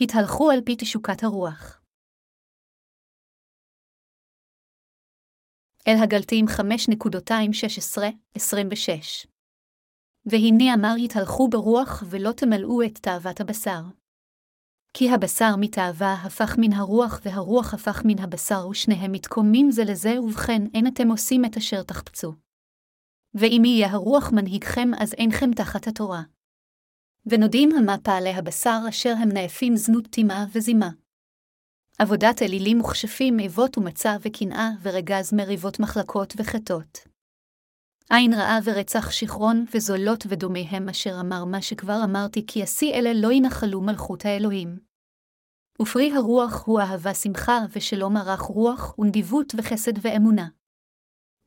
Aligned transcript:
התהלכו 0.00 0.50
על 0.50 0.60
פי 0.66 0.76
תשוקת 0.78 1.22
הרוח. 1.22 1.80
אל 5.88 5.94
הגלתים 6.02 6.44
5.216-26 6.48 6.52
והנה 10.26 10.74
אמר 10.74 10.94
יתהלכו 10.98 11.48
ברוח 11.48 12.02
ולא 12.10 12.32
תמלאו 12.32 12.82
את 12.82 12.98
תאוות 12.98 13.40
הבשר. 13.40 13.82
כי 14.94 15.10
הבשר 15.10 15.56
מתאווה 15.60 16.12
הפך 16.12 16.54
מן 16.58 16.72
הרוח, 16.72 17.20
והרוח 17.24 17.74
הפך 17.74 18.02
מן 18.04 18.18
הבשר, 18.18 18.68
ושניהם 18.68 19.12
מתקוממים 19.12 19.70
זה 19.70 19.82
לזה, 19.90 20.20
ובכן 20.20 20.62
אין 20.74 20.86
אתם 20.86 21.08
עושים 21.08 21.44
את 21.44 21.56
אשר 21.56 21.82
תחפצו. 21.82 22.32
ואם 23.34 23.62
יהיה 23.64 23.90
הרוח 23.90 24.32
מנהיגכם, 24.32 24.88
אז 24.98 25.14
אינכם 25.14 25.50
תחת 25.56 25.86
התורה. 25.86 26.22
ונודים 27.30 27.70
המה 27.76 27.96
פעלי 28.02 28.34
הבשר 28.34 28.80
אשר 28.88 29.14
הם 29.22 29.28
נאפים 29.28 29.76
זנות 29.76 30.06
טמאה 30.10 30.44
וזימה. 30.54 30.90
עבודת 31.98 32.42
אלילים 32.42 32.80
וכשפים, 32.80 33.38
איבות 33.38 33.78
ומצה 33.78 34.16
וקנאה, 34.20 34.70
ורגז 34.82 35.34
מריבות 35.34 35.80
מחלקות 35.80 36.34
וחטות. 36.36 36.98
עין 38.10 38.34
רעה 38.34 38.58
ורצח 38.64 39.10
שכרון, 39.10 39.64
וזולות 39.74 40.24
ודומיהם 40.28 40.88
אשר 40.88 41.20
אמר 41.20 41.44
מה 41.44 41.62
שכבר 41.62 42.00
אמרתי, 42.04 42.46
כי 42.46 42.62
השיא 42.62 42.92
אלה 42.94 43.10
לא 43.14 43.32
ינחלו 43.32 43.80
מלכות 43.80 44.24
האלוהים. 44.24 44.78
ופרי 45.82 46.12
הרוח 46.12 46.66
הוא 46.66 46.80
אהבה 46.80 47.14
שמחה, 47.14 47.58
ושלום 47.76 48.16
ערך 48.16 48.40
רוח, 48.40 48.98
ונדיבות 48.98 49.54
וחסד 49.58 49.92
ואמונה. 50.02 50.48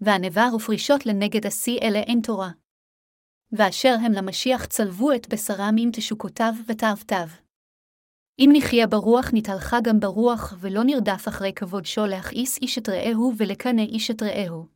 והנבר 0.01 0.47
ופרישות 0.55 1.05
לנגד 1.05 1.45
השיא 1.45 1.79
אלה 1.81 1.99
אין 1.99 2.19
תורה. 2.23 2.51
ואשר 3.51 3.95
הם 4.05 4.11
למשיח 4.11 4.65
צלבו 4.65 5.11
את 5.11 5.33
בשרם 5.33 5.75
עם 5.77 5.89
תשוקותיו 5.93 6.53
ותאוותיו. 6.67 7.27
אם 8.39 8.49
נחיה 8.53 8.87
ברוח 8.87 9.25
נתהלכה 9.33 9.77
גם 9.83 9.99
ברוח, 9.99 10.53
ולא 10.59 10.83
נרדף 10.83 11.27
אחרי 11.27 11.53
כבוד 11.53 11.85
שולח 11.85 12.31
איס 12.31 12.57
איש 12.61 12.77
את 12.77 12.89
רעהו 12.89 13.33
ולקנא 13.37 13.81
איש 13.81 14.11
את 14.11 14.21
רעהו. 14.21 14.67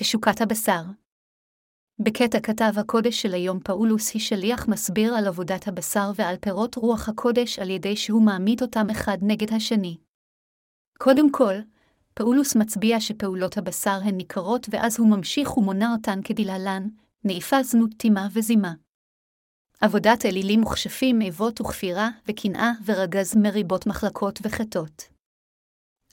תשוקת 0.00 0.40
הבשר 0.40 0.82
בקטע 1.98 2.38
כתב 2.42 2.72
הקודש 2.80 3.22
של 3.22 3.34
היום 3.34 3.60
פאולוס 3.60 4.14
היא 4.14 4.22
שליח 4.22 4.68
מסביר 4.68 5.14
על 5.14 5.26
עבודת 5.26 5.68
הבשר 5.68 6.10
ועל 6.16 6.36
פירות 6.36 6.74
רוח 6.74 7.08
הקודש 7.08 7.58
על 7.58 7.70
ידי 7.70 7.96
שהוא 7.96 8.26
מעמיד 8.26 8.62
אותם 8.62 8.86
אחד 8.90 9.18
נגד 9.22 9.52
השני. 9.56 9.98
קודם 10.98 11.32
כל, 11.32 11.54
פאולוס 12.18 12.56
מצביע 12.56 13.00
שפעולות 13.00 13.58
הבשר 13.58 13.98
הן 14.04 14.16
ניכרות 14.16 14.66
ואז 14.70 14.98
הוא 14.98 15.08
ממשיך 15.08 15.58
ומונה 15.58 15.92
אותן 15.92 16.20
כדלהלן, 16.24 16.88
נאיפה 17.24 17.62
זנות 17.62 17.90
טימה 17.96 18.28
וזימה. 18.32 18.72
עבודת 19.80 20.26
אלילים 20.26 20.64
וכשפים, 20.64 21.20
איבות 21.20 21.60
וכפירה, 21.60 22.08
וקנאה 22.28 22.72
ורגז 22.84 23.36
מריבות 23.36 23.86
מחלקות 23.86 24.38
וחטות. 24.42 25.02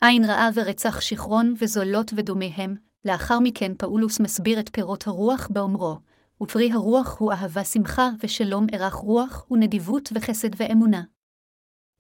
עין 0.02 0.26
רעה 0.26 0.50
ורצח 0.54 1.02
שכרון 1.02 1.54
וזולות 1.60 2.12
ודומיהם, 2.16 2.76
לאחר 3.06 3.40
מכן 3.40 3.72
פאולוס 3.78 4.20
מסביר 4.20 4.60
את 4.60 4.70
פירות 4.74 5.08
הרוח 5.08 5.48
באומרו, 5.52 5.98
ופרי 6.42 6.72
הרוח 6.72 7.20
הוא 7.20 7.32
אהבה 7.34 7.64
שמחה 7.64 8.10
ושלום 8.24 8.68
ערך 8.72 8.94
רוח 8.94 9.46
ונדיבות 9.52 10.10
וחסד 10.16 10.50
ואמונה. 10.58 11.04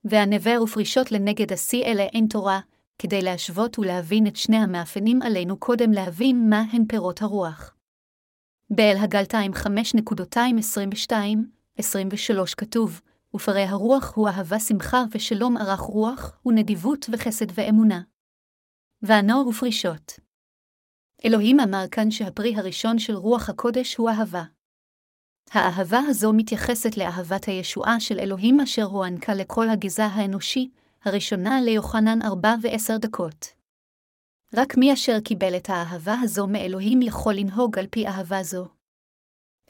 והנבר 0.05 0.59
ופרישות 0.63 1.11
לנגד 1.11 1.53
השיא 1.53 1.83
אלה 1.83 2.03
אין 2.03 2.27
תורה, 2.27 2.59
כדי 2.99 3.21
להשוות 3.21 3.79
ולהבין 3.79 4.27
את 4.27 4.35
שני 4.35 4.57
המאפיינים 4.57 5.21
עלינו 5.21 5.57
קודם 5.57 5.91
להבין 5.91 6.49
מה 6.49 6.63
הן 6.71 6.85
פירות 6.87 7.21
הרוח. 7.21 7.75
באל 8.69 8.95
הגלתיים 8.99 9.51
5.222-23 9.53 9.63
כתוב, 12.57 13.01
ופרי 13.35 13.63
הרוח 13.63 14.13
הוא 14.15 14.29
אהבה 14.29 14.59
שמחה 14.59 15.03
ושלום 15.11 15.57
ערך 15.57 15.79
רוח, 15.79 16.39
ונדיבות 16.45 17.09
וחסד 17.11 17.45
ואמונה. 17.53 18.01
והנוער 19.01 19.47
ופרישות. 19.47 20.19
אלוהים 21.25 21.59
אמר 21.59 21.85
כאן 21.91 22.11
שהפרי 22.11 22.55
הראשון 22.55 22.99
של 22.99 23.13
רוח 23.13 23.49
הקודש 23.49 23.95
הוא 23.95 24.09
אהבה. 24.09 24.43
האהבה 25.51 25.99
הזו 26.07 26.33
מתייחסת 26.33 26.97
לאהבת 26.97 27.45
הישועה 27.45 27.99
של 27.99 28.19
אלוהים 28.19 28.59
אשר 28.59 28.83
הוענקה 28.83 29.33
לכל 29.33 29.69
הגזע 29.69 30.05
האנושי, 30.05 30.69
הראשונה 31.05 31.61
ליוחנן 31.61 32.21
ארבע 32.21 32.55
ועשר 32.61 32.97
דקות. 32.97 33.47
רק 34.55 34.77
מי 34.77 34.93
אשר 34.93 35.19
קיבל 35.19 35.57
את 35.57 35.69
האהבה 35.69 36.15
הזו 36.21 36.47
מאלוהים 36.47 37.01
יכול 37.01 37.33
לנהוג 37.33 37.79
על 37.79 37.87
פי 37.87 38.07
אהבה 38.07 38.43
זו. 38.43 38.67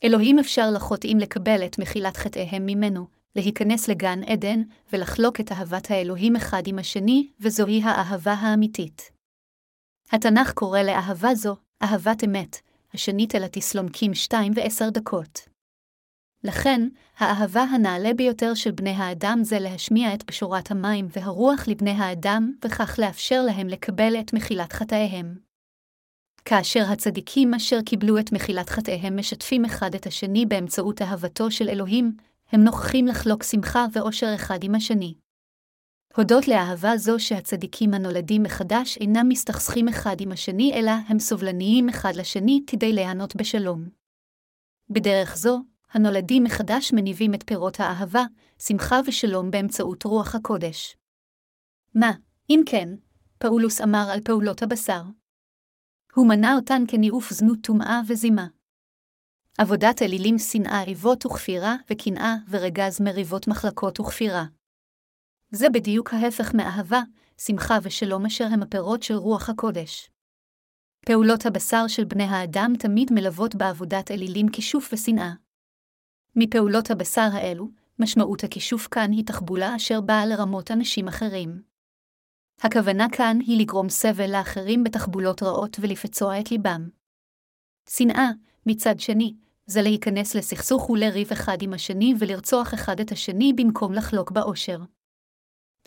אלוהים 0.03 0.39
אפשר 0.39 0.71
לחוטאים 0.75 1.17
לקבל 1.17 1.65
את 1.65 1.79
מחילת 1.79 2.17
חטאיהם 2.17 2.65
ממנו, 2.65 3.07
להיכנס 3.35 3.87
לגן 3.87 4.23
עדן, 4.23 4.61
ולחלוק 4.93 5.39
את 5.39 5.51
אהבת 5.51 5.91
האלוהים 5.91 6.35
אחד 6.35 6.63
עם 6.65 6.79
השני, 6.79 7.31
וזוהי 7.39 7.83
האהבה 7.83 8.33
האמיתית. 8.33 9.11
התנ"ך 10.11 10.53
קורא 10.53 10.79
לאהבה 10.79 11.35
זו, 11.35 11.55
אהבת 11.83 12.23
אמת, 12.23 12.57
השנית 12.93 13.35
אל 13.35 13.43
התסלומקים 13.43 14.13
שתיים 14.13 14.53
ועשר 14.55 14.89
דקות. 14.89 15.52
לכן, 16.43 16.87
האהבה 17.17 17.61
הנעלה 17.61 18.13
ביותר 18.13 18.53
של 18.53 18.71
בני 18.71 18.89
האדם 18.89 19.39
זה 19.43 19.59
להשמיע 19.59 20.13
את 20.13 20.25
בשורת 20.25 20.71
המים 20.71 21.07
והרוח 21.09 21.67
לבני 21.67 21.91
האדם, 21.91 22.51
וכך 22.65 22.99
לאפשר 22.99 23.41
להם 23.41 23.67
לקבל 23.67 24.19
את 24.19 24.33
מחילת 24.33 24.73
חטאיהם. 24.73 25.35
כאשר 26.45 26.83
הצדיקים 26.91 27.53
אשר 27.53 27.81
קיבלו 27.85 28.19
את 28.19 28.31
מחילת 28.31 28.69
חטאיהם 28.69 29.19
משתפים 29.19 29.65
אחד 29.65 29.95
את 29.95 30.07
השני 30.07 30.45
באמצעות 30.45 31.01
אהבתו 31.01 31.51
של 31.51 31.69
אלוהים, 31.69 32.15
הם 32.51 32.63
נוכחים 32.63 33.07
לחלוק 33.07 33.43
שמחה 33.43 33.85
ואושר 33.93 34.31
אחד 34.35 34.63
עם 34.63 34.75
השני. 34.75 35.13
הודות 36.15 36.47
לאהבה 36.47 36.97
זו 36.97 37.19
שהצדיקים 37.19 37.93
הנולדים 37.93 38.43
מחדש 38.43 38.97
אינם 38.97 39.29
מסתכסכים 39.29 39.87
אחד 39.87 40.15
עם 40.19 40.31
השני, 40.31 40.73
אלא 40.73 40.91
הם 41.07 41.19
סובלניים 41.19 41.89
אחד 41.89 42.15
לשני 42.15 42.63
כדי 42.67 42.93
ליהנות 42.93 43.35
בשלום. 43.35 43.89
בדרך 44.89 45.37
זו, 45.37 45.59
הנולדים 45.93 46.43
מחדש 46.43 46.93
מניבים 46.93 47.33
את 47.33 47.43
פירות 47.45 47.79
האהבה, 47.79 48.23
שמחה 48.59 48.99
ושלום 49.07 49.51
באמצעות 49.51 50.03
רוח 50.03 50.35
הקודש. 50.35 50.97
מה, 51.95 52.11
אם 52.49 52.61
כן, 52.65 52.89
פאולוס 53.37 53.81
אמר 53.81 54.07
על 54.13 54.21
פעולות 54.21 54.63
הבשר. 54.63 55.01
הוא 56.15 56.27
מנה 56.27 56.55
אותן 56.55 56.83
כניאוף 56.87 57.33
זנות 57.33 57.59
טומאה 57.63 58.01
וזימה. 58.07 58.47
עבודת 59.57 60.01
אלילים 60.01 60.37
שנאה 60.37 60.83
איבות 60.83 61.25
וכפירה, 61.25 61.75
וקנאה 61.89 62.35
ורגז 62.49 63.01
מריבות 63.01 63.47
מחלקות 63.47 63.99
וכפירה. 63.99 64.45
זה 65.51 65.69
בדיוק 65.69 66.13
ההפך 66.13 66.53
מאהבה, 66.53 67.01
שמחה 67.37 67.77
ושלום 67.83 68.25
אשר 68.25 68.45
הם 68.45 68.63
הפירות 68.63 69.03
של 69.03 69.13
רוח 69.13 69.49
הקודש. 69.49 70.09
פעולות 71.05 71.45
הבשר 71.45 71.87
של 71.87 72.03
בני 72.03 72.23
האדם 72.23 72.73
תמיד 72.79 73.13
מלוות 73.13 73.55
בעבודת 73.55 74.11
אלילים 74.11 74.49
כישוף 74.49 74.93
ושנאה. 74.93 75.33
מפעולות 76.35 76.91
הבשר 76.91 77.29
האלו, 77.33 77.67
משמעות 77.99 78.43
הכישוף 78.43 78.87
כאן 78.87 79.11
היא 79.11 79.25
תחבולה 79.25 79.75
אשר 79.75 80.01
באה 80.01 80.25
לרמות 80.25 80.71
אנשים 80.71 81.07
אחרים. 81.07 81.61
הכוונה 82.61 83.07
כאן 83.11 83.37
היא 83.41 83.61
לגרום 83.61 83.89
סבל 83.89 84.31
לאחרים 84.31 84.83
בתחבולות 84.83 85.43
רעות 85.43 85.77
ולפצוע 85.81 86.39
את 86.39 86.51
ליבם. 86.51 86.89
שנאה, 87.89 88.29
מצד 88.65 88.99
שני, 88.99 89.33
זה 89.65 89.81
להיכנס 89.81 90.35
לסכסוך 90.35 90.89
ולריב 90.89 91.31
אחד 91.31 91.57
עם 91.61 91.73
השני 91.73 92.13
ולרצוח 92.19 92.73
אחד 92.73 92.99
את 92.99 93.11
השני 93.11 93.53
במקום 93.53 93.93
לחלוק 93.93 94.31
באושר. 94.31 94.79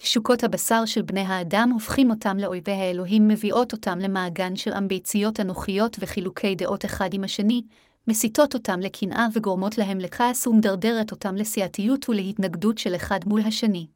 תשוקות 0.01 0.45
הבשר 0.45 0.85
של 0.85 1.03
בני 1.03 1.21
האדם 1.21 1.71
הופכים 1.73 2.11
אותם 2.11 2.37
לאויבי 2.37 2.73
האלוהים, 2.73 3.29
מביאות 3.29 3.73
אותם 3.73 3.99
למעגן 3.99 4.57
של 4.57 4.73
אמביציות 4.73 5.41
אנוכיות 5.41 5.97
וחילוקי 6.01 6.55
דעות 6.55 6.85
אחד 6.85 7.15
עם 7.15 7.25
השני, 7.25 7.63
מסיתות 8.09 8.55
אותם 8.55 8.81
לקנאה 8.81 9.27
וגורמות 9.33 9.79
להם 9.79 9.99
לכעס 9.99 10.47
ומדרדרת 10.47 11.11
אותם 11.11 11.35
לסיעתיות 11.35 12.09
ולהתנגדות 12.09 12.79
של 12.79 12.97
אחד 12.97 13.21
מול 13.27 13.41
השני. 13.41 13.87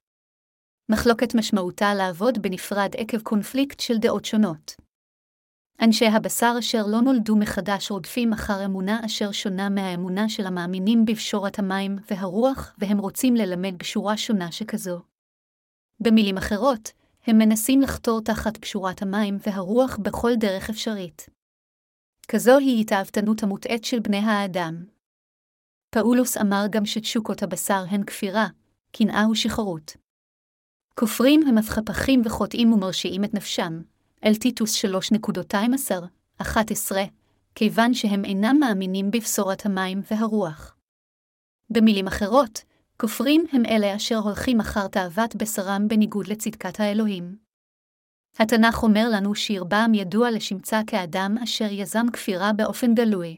מחלוקת 0.88 1.34
משמעותה 1.34 1.94
לעבוד 1.94 2.42
בנפרד 2.42 2.90
עקב 2.96 3.20
קונפליקט 3.22 3.80
של 3.80 3.98
דעות 3.98 4.24
שונות. 4.24 4.76
אנשי 5.82 6.06
הבשר 6.06 6.54
אשר 6.58 6.82
לא 6.86 7.00
נולדו 7.00 7.36
מחדש 7.36 7.90
רודפים 7.90 8.32
אחר 8.32 8.64
אמונה 8.64 9.00
אשר 9.06 9.32
שונה 9.32 9.68
מהאמונה 9.68 10.28
של 10.28 10.46
המאמינים 10.46 11.04
בפשורת 11.04 11.58
המים 11.58 11.96
והרוח, 12.10 12.74
והם 12.78 12.98
רוצים 12.98 13.34
ללמד 13.34 13.78
בשורה 13.78 14.16
שונה 14.16 14.52
שכזו. 14.52 15.00
במילים 16.00 16.36
אחרות, 16.36 16.92
הם 17.26 17.38
מנסים 17.38 17.80
לחתור 17.80 18.20
תחת 18.20 18.56
פשורת 18.56 19.02
המים 19.02 19.38
והרוח 19.46 19.96
בכל 20.02 20.30
דרך 20.36 20.70
אפשרית. 20.70 21.39
כזו 22.32 22.58
היא 22.58 22.80
התאוותנות 22.80 23.42
המוטעית 23.42 23.84
של 23.84 24.00
בני 24.00 24.16
האדם. 24.16 24.84
פאולוס 25.90 26.36
אמר 26.36 26.64
גם 26.70 26.86
שתשוקות 26.86 27.42
הבשר 27.42 27.84
הן 27.88 28.04
כפירה, 28.04 28.46
קנאה 28.92 29.30
ושחרות. 29.30 29.96
כופרים 30.94 31.42
הם 31.46 31.58
הפכפכים 31.58 32.22
וחוטאים 32.24 32.72
ומרשיעים 32.72 33.24
את 33.24 33.34
נפשם, 33.34 33.82
אל 34.24 34.34
טיטוס 34.34 34.84
3.12-11, 34.84 36.44
כיוון 37.54 37.94
שהם 37.94 38.24
אינם 38.24 38.56
מאמינים 38.60 39.10
בבשורת 39.10 39.66
המים 39.66 40.00
והרוח. 40.10 40.76
במילים 41.70 42.06
אחרות, 42.06 42.64
כופרים 43.00 43.44
הם 43.52 43.62
אלה 43.66 43.96
אשר 43.96 44.16
הולכים 44.16 44.60
אחר 44.60 44.88
תאוות 44.88 45.36
בשרם 45.36 45.88
בניגוד 45.88 46.26
לצדקת 46.26 46.80
האלוהים. 46.80 47.49
התנ"ך 48.38 48.82
אומר 48.82 49.08
לנו 49.12 49.34
שירבעם 49.34 49.94
ידוע 49.94 50.30
לשמצה 50.30 50.80
כאדם 50.86 51.36
אשר 51.44 51.72
יזם 51.72 52.06
כפירה 52.12 52.52
באופן 52.52 52.94
גלוי. 52.94 53.36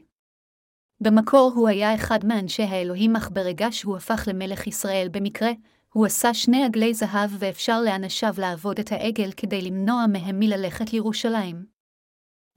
במקור 1.01 1.51
הוא 1.55 1.67
היה 1.67 1.95
אחד 1.95 2.25
מאנשי 2.25 2.63
האלוהים, 2.63 3.15
אך 3.15 3.29
ברגע 3.33 3.67
שהוא 3.71 3.97
הפך 3.97 4.23
למלך 4.27 4.67
ישראל 4.67 5.07
במקרה, 5.11 5.51
הוא 5.93 6.05
עשה 6.05 6.33
שני 6.33 6.65
עגלי 6.65 6.93
זהב 6.93 7.29
ואפשר 7.39 7.81
לאנשיו 7.81 8.33
לעבוד 8.37 8.79
את 8.79 8.91
העגל 8.91 9.31
כדי 9.37 9.61
למנוע 9.61 10.05
מהם 10.07 10.39
מללכת 10.39 10.93
לירושלים. 10.93 11.65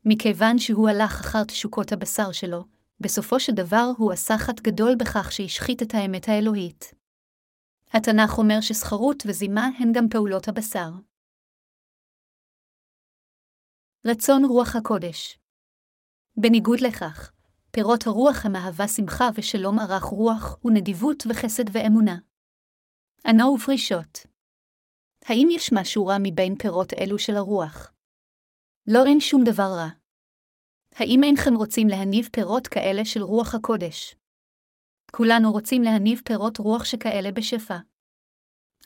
מכיוון 0.04 0.58
שהוא 0.58 0.88
הלך 0.88 1.20
אחר 1.20 1.44
תשוקות 1.44 1.92
הבשר 1.92 2.32
שלו, 2.32 2.64
בסופו 3.00 3.40
של 3.40 3.52
דבר 3.52 3.90
הוא 3.96 4.12
עשה 4.12 4.38
חטא 4.38 4.62
גדול 4.62 4.94
בכך 4.94 5.32
שהשחית 5.32 5.82
את 5.82 5.94
האמת 5.94 6.28
האלוהית. 6.28 6.94
התנ"ך 7.92 8.38
אומר 8.38 8.60
שסחרות 8.60 9.22
וזימה 9.26 9.68
הן 9.78 9.92
גם 9.92 10.08
פעולות 10.08 10.48
הבשר. 10.48 10.90
רצון 14.08 14.44
רוח 14.44 14.76
הקודש 14.76 15.38
בניגוד 16.37 16.81
לכך, 16.81 17.32
פירות 17.70 18.06
הרוח 18.06 18.47
הם 18.47 18.56
אהבה 18.56 18.88
שמחה 18.88 19.29
ושלום 19.35 19.79
ערך 19.79 20.03
רוח, 20.03 20.58
ונדיבות 20.64 21.23
וחסד 21.29 21.64
ואמונה. 21.73 22.19
ענו 23.26 23.55
ופרישות. 23.55 24.26
האם 25.25 25.49
יש 25.50 25.70
משהו 25.73 26.06
רע 26.06 26.17
מבין 26.23 26.56
פירות 26.58 26.93
אלו 26.93 27.19
של 27.19 27.37
הרוח? 27.37 27.93
לא 28.87 29.06
אין 29.06 29.20
שום 29.20 29.44
דבר 29.44 29.70
רע. 29.76 29.88
האם 30.94 31.20
אינכם 31.25 31.55
רוצים 31.55 31.88
להניב 31.88 32.29
פירות 32.32 32.67
כאלה 32.67 33.05
של 33.05 33.23
רוח 33.23 33.55
הקודש? 33.55 34.17
כולנו 35.12 35.53
רוצים 35.53 35.82
להניב 35.82 36.20
פירות 36.25 36.58
רוח 36.58 36.85
שכאלה 36.85 37.32
בשפע. 37.32 37.76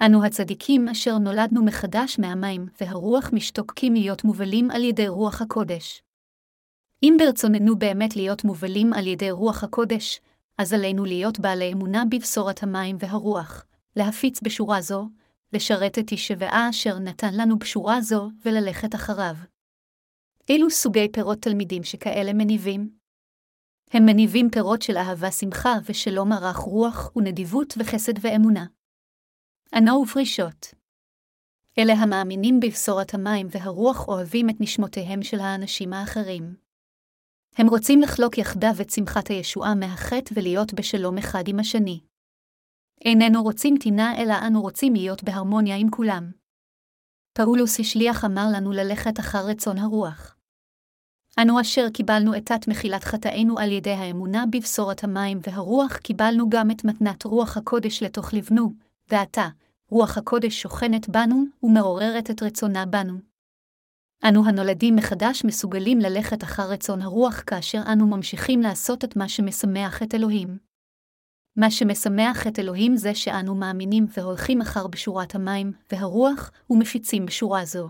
אנו 0.07 0.25
הצדיקים 0.25 0.89
אשר 0.89 1.19
נולדנו 1.19 1.65
מחדש 1.65 2.19
מהמים, 2.19 2.67
והרוח 2.81 3.31
משתוקקים 3.33 3.95
להיות 3.95 4.25
מובלים 4.25 4.71
על 4.71 4.85
ידי 4.85 5.09
רוח 5.09 5.43
הקודש. 5.43 6.03
אם 7.03 7.17
ברצוננו 7.19 7.79
באמת 7.79 8.17
להיות 8.17 8.45
מובלים 8.45 8.93
על 8.93 9.07
ידי 9.07 9.31
רוח 9.31 9.65
הקודש, 9.65 10.21
אז 10.59 10.73
עלינו 10.73 11.05
להיות 11.05 11.41
בעלי 11.41 11.73
אמונה 11.73 12.05
בבשורת 12.11 12.63
המים 12.63 12.97
והרוח, 12.99 13.65
להפיץ 13.97 14.41
בשורה 14.43 14.81
זו, 14.81 15.09
לשרת 15.53 15.99
את 15.99 16.05
תשבעה 16.07 16.71
אשר 16.71 16.99
נתן 16.99 17.35
לנו 17.35 17.59
בשורה 17.59 18.01
זו, 18.01 18.29
וללכת 18.45 18.95
אחריו. 18.95 19.35
אילו 20.49 20.71
סוגי 20.71 21.09
פירות 21.13 21.39
תלמידים 21.39 21.83
שכאלה 21.83 22.33
מניבים? 22.33 22.91
הם 23.91 24.07
מניבים 24.07 24.51
פירות 24.51 24.83
של 24.83 24.97
אהבה, 24.97 25.31
שמחה 25.31 25.75
ושלום 25.85 26.33
ערך 26.33 26.57
רוח, 26.57 27.17
ונדיבות 27.17 27.75
וחסד 27.79 28.15
ואמונה. 28.21 28.67
ענו 29.75 30.03
ופרישות. 30.03 30.75
אלה 31.79 31.93
המאמינים 31.93 32.61
בבשורת 32.61 33.15
המים 33.15 33.47
והרוח 33.51 34.09
אוהבים 34.09 34.51
את 34.51 34.55
נשמותיהם 34.61 35.23
של 35.23 35.41
האנשים 35.41 35.93
האחרים. 35.93 36.57
הם 37.57 37.67
רוצים 37.69 38.01
לחלוק 38.01 38.39
יחדיו 38.39 38.75
את 38.81 38.91
שמחת 38.91 39.29
הישועה 39.29 39.75
מהחטא 39.75 40.35
ולהיות 40.37 40.75
בשלום 40.75 41.19
אחד 41.19 41.49
עם 41.49 41.61
השני. 41.61 42.01
איננו 43.05 43.43
רוצים 43.43 43.75
טינה, 43.81 44.23
אלא 44.23 44.35
אנו 44.47 44.63
רוצים 44.63 44.95
להיות 44.95 45.25
בהרמוניה 45.25 45.77
עם 45.77 45.91
כולם. 45.91 46.31
פאולוס 47.33 47.81
השליח 47.81 48.25
אמר 48.25 48.47
לנו 48.55 48.73
ללכת 48.73 49.21
אחר 49.21 49.47
רצון 49.47 49.79
הרוח. 49.79 50.37
אנו 51.43 51.61
אשר 51.61 51.91
קיבלנו 51.95 52.37
את 52.37 52.47
תת 52.47 52.69
מחילת 52.69 53.05
חטאינו 53.05 53.59
על 53.59 53.73
ידי 53.73 53.91
האמונה 53.93 54.45
בבשורת 54.53 55.05
המים 55.05 55.39
והרוח, 55.43 55.97
קיבלנו 55.97 56.51
גם 56.51 56.71
את 56.71 56.85
מתנת 56.85 57.25
רוח 57.25 57.57
הקודש 57.57 58.03
לתוך 58.03 58.35
לבנו, 58.35 58.90
ועתה, 59.11 59.49
רוח 59.89 60.19
הקודש 60.19 60.63
שוכנת 60.63 61.09
בנו 61.09 61.45
ומעוררת 61.63 62.31
את 62.31 62.43
רצונה 62.43 62.87
בנו. 62.87 63.19
אנו 64.29 64.47
הנולדים 64.47 64.97
מחדש 64.97 65.45
מסוגלים 65.45 65.99
ללכת 65.99 66.43
אחר 66.45 66.71
רצון 66.71 67.03
הרוח 67.03 67.43
כאשר 67.47 67.83
אנו 67.93 68.07
ממשיכים 68.07 68.61
לעשות 68.61 69.05
את 69.05 69.17
מה 69.17 69.29
שמשמח 69.29 70.03
את 70.03 70.15
אלוהים. 70.15 70.59
מה 71.57 71.71
שמשמח 71.71 72.47
את 72.47 72.59
אלוהים 72.59 72.97
זה 72.97 73.15
שאנו 73.15 73.55
מאמינים 73.55 74.07
והולכים 74.17 74.61
אחר 74.61 74.87
בשורת 74.87 75.35
המים 75.35 75.73
והרוח 75.93 76.51
ומפיצים 76.71 77.27
בשורה 77.27 77.65
זו. 77.65 77.89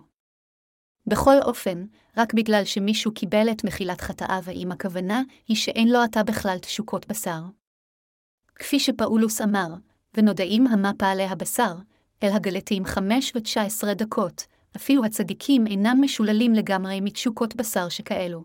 בכל 1.06 1.36
אופן, 1.42 1.84
רק 2.16 2.34
בגלל 2.34 2.64
שמישהו 2.64 3.14
קיבל 3.14 3.50
את 3.50 3.64
מחילת 3.64 4.00
חטאיו, 4.00 4.42
האם 4.46 4.72
הכוונה 4.72 5.22
היא 5.48 5.56
שאין 5.56 5.88
לו 5.88 5.98
עתה 6.02 6.22
בכלל 6.22 6.58
תשוקות 6.58 7.06
בשר. 7.06 7.40
כפי 8.54 8.80
שפאולוס 8.80 9.40
אמר, 9.40 9.68
ונודעים 10.16 10.66
המה 10.66 10.92
פעלי 10.98 11.24
הבשר, 11.24 11.74
אל 12.22 12.32
הגלתים 12.32 12.84
חמש 12.84 13.32
ותשע 13.36 13.62
עשרה 13.62 13.94
דקות, 13.94 14.46
אפילו 14.76 15.04
הצדיקים 15.04 15.66
אינם 15.66 15.98
משוללים 16.00 16.52
לגמרי 16.52 17.00
מתשוקות 17.00 17.56
בשר 17.56 17.88
שכאלו. 17.88 18.44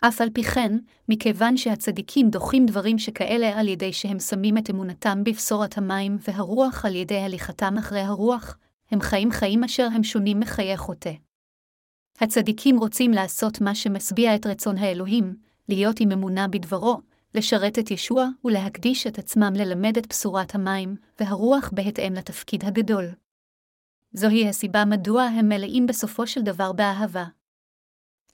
אף 0.00 0.20
על 0.20 0.30
פי 0.30 0.42
כן, 0.42 0.78
מכיוון 1.08 1.56
שהצדיקים 1.56 2.30
דוחים 2.30 2.66
דברים 2.66 2.98
שכאלה 2.98 3.60
על 3.60 3.68
ידי 3.68 3.92
שהם 3.92 4.18
שמים 4.18 4.58
את 4.58 4.70
אמונתם 4.70 5.24
בבשורת 5.24 5.78
המים 5.78 6.16
והרוח 6.28 6.84
על 6.84 6.94
ידי 6.94 7.18
הליכתם 7.18 7.78
אחרי 7.78 8.00
הרוח, 8.00 8.58
הם 8.90 9.00
חיים 9.00 9.30
חיים 9.30 9.64
אשר 9.64 9.88
הם 9.94 10.02
שונים 10.02 10.40
מחיי 10.40 10.76
חוטא. 10.76 11.12
הצדיקים 12.20 12.78
רוצים 12.78 13.10
לעשות 13.10 13.60
מה 13.60 13.74
שמשביע 13.74 14.34
את 14.34 14.46
רצון 14.46 14.78
האלוהים, 14.78 15.36
להיות 15.68 16.00
עם 16.00 16.12
אמונה 16.12 16.48
בדברו, 16.48 17.00
לשרת 17.34 17.78
את 17.78 17.90
ישוע 17.90 18.28
ולהקדיש 18.44 19.06
את 19.06 19.18
עצמם 19.18 19.52
ללמד 19.56 19.98
את 19.98 20.06
בשורת 20.06 20.54
המים 20.54 20.96
והרוח 21.20 21.70
בהתאם 21.74 22.12
לתפקיד 22.14 22.64
הגדול. 22.64 23.04
זוהי 24.12 24.48
הסיבה 24.48 24.84
מדוע 24.84 25.22
הם 25.22 25.48
מלאים 25.48 25.86
בסופו 25.86 26.26
של 26.26 26.42
דבר 26.42 26.72
באהבה. 26.72 27.24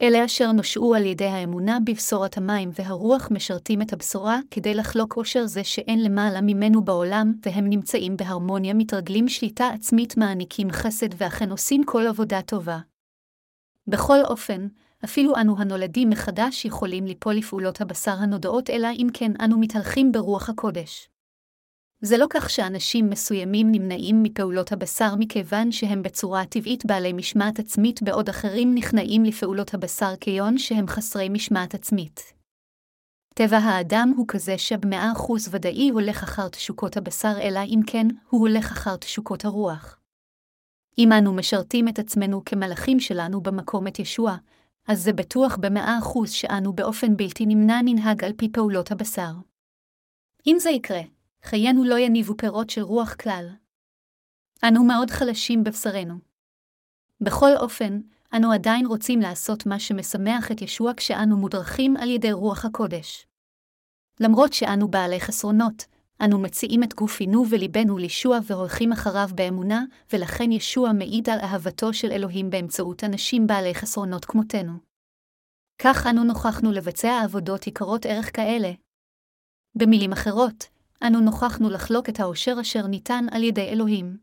אלה 0.02 0.24
אשר 0.24 0.52
נושעו 0.52 0.94
על 0.94 1.06
ידי 1.06 1.24
האמונה 1.24 1.78
בבשורת 1.86 2.36
המים 2.36 2.70
והרוח 2.74 3.28
משרתים 3.30 3.82
את 3.82 3.92
הבשורה 3.92 4.38
כדי 4.50 4.74
לחלוק 4.74 5.16
עושר 5.16 5.46
זה 5.46 5.64
שאין 5.64 6.02
למעלה 6.02 6.40
ממנו 6.40 6.84
בעולם, 6.84 7.32
והם 7.46 7.68
נמצאים 7.68 8.16
בהרמוניה, 8.16 8.74
מתרגלים 8.74 9.28
שליטה 9.28 9.68
עצמית, 9.68 10.16
מעניקים 10.16 10.70
חסד 10.70 11.08
ואכן 11.16 11.50
עושים 11.50 11.84
כל 11.84 12.06
עבודה 12.06 12.42
טובה. 12.42 12.78
בכל 13.86 14.18
אופן, 14.24 14.66
אפילו 15.04 15.36
אנו 15.36 15.58
הנולדים 15.58 16.10
מחדש 16.10 16.64
יכולים 16.64 17.06
ליפול 17.06 17.34
לפעולות 17.34 17.80
הבשר 17.80 18.16
הנודעות, 18.18 18.70
אלא 18.70 18.88
אם 18.92 19.08
כן 19.14 19.32
אנו 19.40 19.58
מתהלכים 19.58 20.12
ברוח 20.12 20.48
הקודש. 20.48 21.08
זה 22.00 22.18
לא 22.18 22.26
כך 22.30 22.50
שאנשים 22.50 23.10
מסוימים 23.10 23.72
נמנעים 23.72 24.22
מפעולות 24.22 24.72
הבשר 24.72 25.14
מכיוון 25.18 25.72
שהם 25.72 26.02
בצורה 26.02 26.46
טבעית 26.46 26.86
בעלי 26.86 27.12
משמעת 27.12 27.58
עצמית, 27.58 28.02
בעוד 28.02 28.28
אחרים 28.28 28.74
נכנעים 28.74 29.24
לפעולות 29.24 29.74
הבשר 29.74 30.16
כיון 30.20 30.58
שהם 30.58 30.86
חסרי 30.86 31.28
משמעת 31.28 31.74
עצמית. 31.74 32.34
טבע 33.34 33.58
האדם 33.58 34.12
הוא 34.16 34.24
כזה 34.28 34.58
שבמאה 34.58 35.12
אחוז 35.12 35.48
ודאי 35.50 35.88
הולך 35.88 36.22
אחר 36.22 36.48
תשוקות 36.48 36.96
הבשר, 36.96 37.34
אלא 37.42 37.60
אם 37.66 37.80
כן, 37.86 38.06
הוא 38.30 38.40
הולך 38.40 38.72
אחר 38.72 38.96
תשוקות 38.96 39.44
הרוח. 39.44 39.98
אם 40.98 41.12
אנו 41.12 41.32
משרתים 41.32 41.88
את 41.88 41.98
עצמנו 41.98 42.44
כמלאכים 42.44 43.00
שלנו 43.00 43.40
במקום 43.40 43.86
את 43.86 43.98
ישוע, 43.98 44.36
אז 44.88 45.02
זה 45.02 45.12
בטוח 45.12 45.56
במאה 45.56 45.98
אחוז 45.98 46.30
שאנו 46.30 46.72
באופן 46.72 47.16
בלתי 47.16 47.46
נמנע 47.46 47.80
ננהג 47.84 48.24
על 48.24 48.32
פי 48.36 48.48
פעולות 48.52 48.92
הבשר. 48.92 49.32
אם 50.46 50.56
זה 50.58 50.70
יקרה, 50.70 51.00
חיינו 51.42 51.84
לא 51.84 51.98
יניבו 51.98 52.36
פירות 52.36 52.70
של 52.70 52.80
רוח 52.80 53.14
כלל. 53.14 53.48
אנו 54.68 54.84
מאוד 54.84 55.10
חלשים 55.10 55.64
בבשרנו. 55.64 56.14
בכל 57.20 57.50
אופן, 57.56 58.00
אנו 58.36 58.52
עדיין 58.52 58.86
רוצים 58.86 59.20
לעשות 59.20 59.66
מה 59.66 59.78
שמשמח 59.78 60.52
את 60.52 60.62
ישוע 60.62 60.92
כשאנו 60.96 61.36
מודרכים 61.36 61.96
על 61.96 62.10
ידי 62.10 62.32
רוח 62.32 62.64
הקודש. 62.64 63.26
למרות 64.20 64.52
שאנו 64.52 64.88
בעלי 64.88 65.20
חסרונות, 65.20 65.84
אנו 66.20 66.38
מציעים 66.38 66.82
את 66.82 66.94
גופינו 66.94 67.44
וליבנו 67.50 67.98
לישוע 67.98 68.38
והולכים 68.46 68.92
אחריו 68.92 69.28
באמונה, 69.34 69.84
ולכן 70.12 70.52
ישוע 70.52 70.92
מעיד 70.92 71.28
על 71.30 71.40
אהבתו 71.40 71.92
של 71.92 72.12
אלוהים 72.12 72.50
באמצעות 72.50 73.04
אנשים 73.04 73.46
בעלי 73.46 73.74
חסרונות 73.74 74.24
כמותנו. 74.24 74.72
כך 75.78 76.06
אנו 76.06 76.24
נוכחנו 76.24 76.72
לבצע 76.72 77.20
עבודות 77.24 77.66
יקרות 77.66 78.06
ערך 78.06 78.36
כאלה. 78.36 78.72
במילים 79.74 80.12
אחרות, 80.12 80.64
אנו 81.02 81.20
נוכחנו 81.20 81.70
לחלוק 81.70 82.08
את 82.08 82.20
העושר 82.20 82.60
אשר 82.60 82.86
ניתן 82.86 83.26
על 83.30 83.42
ידי 83.42 83.68
אלוהים. 83.68 84.16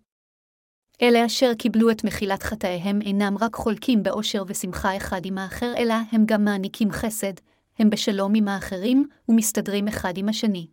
אלה 1.01 1.25
אשר 1.25 1.53
קיבלו 1.53 1.91
את 1.91 2.03
מחילת 2.03 2.43
חטאיהם 2.43 3.01
אינם 3.01 3.35
רק 3.41 3.55
חולקים 3.55 4.03
באושר 4.03 4.43
ושמחה 4.47 4.97
אחד 4.97 5.21
עם 5.25 5.37
האחר, 5.37 5.73
אלא 5.77 5.93
הם 6.11 6.23
גם 6.25 6.45
מעניקים 6.45 6.91
חסד, 6.91 7.33
הם 7.79 7.89
בשלום 7.89 8.35
עם 8.35 8.47
האחרים, 8.47 9.07
ומסתדרים 9.29 9.87
אחד 9.87 10.13
עם 10.17 10.29
השני. 10.29 10.67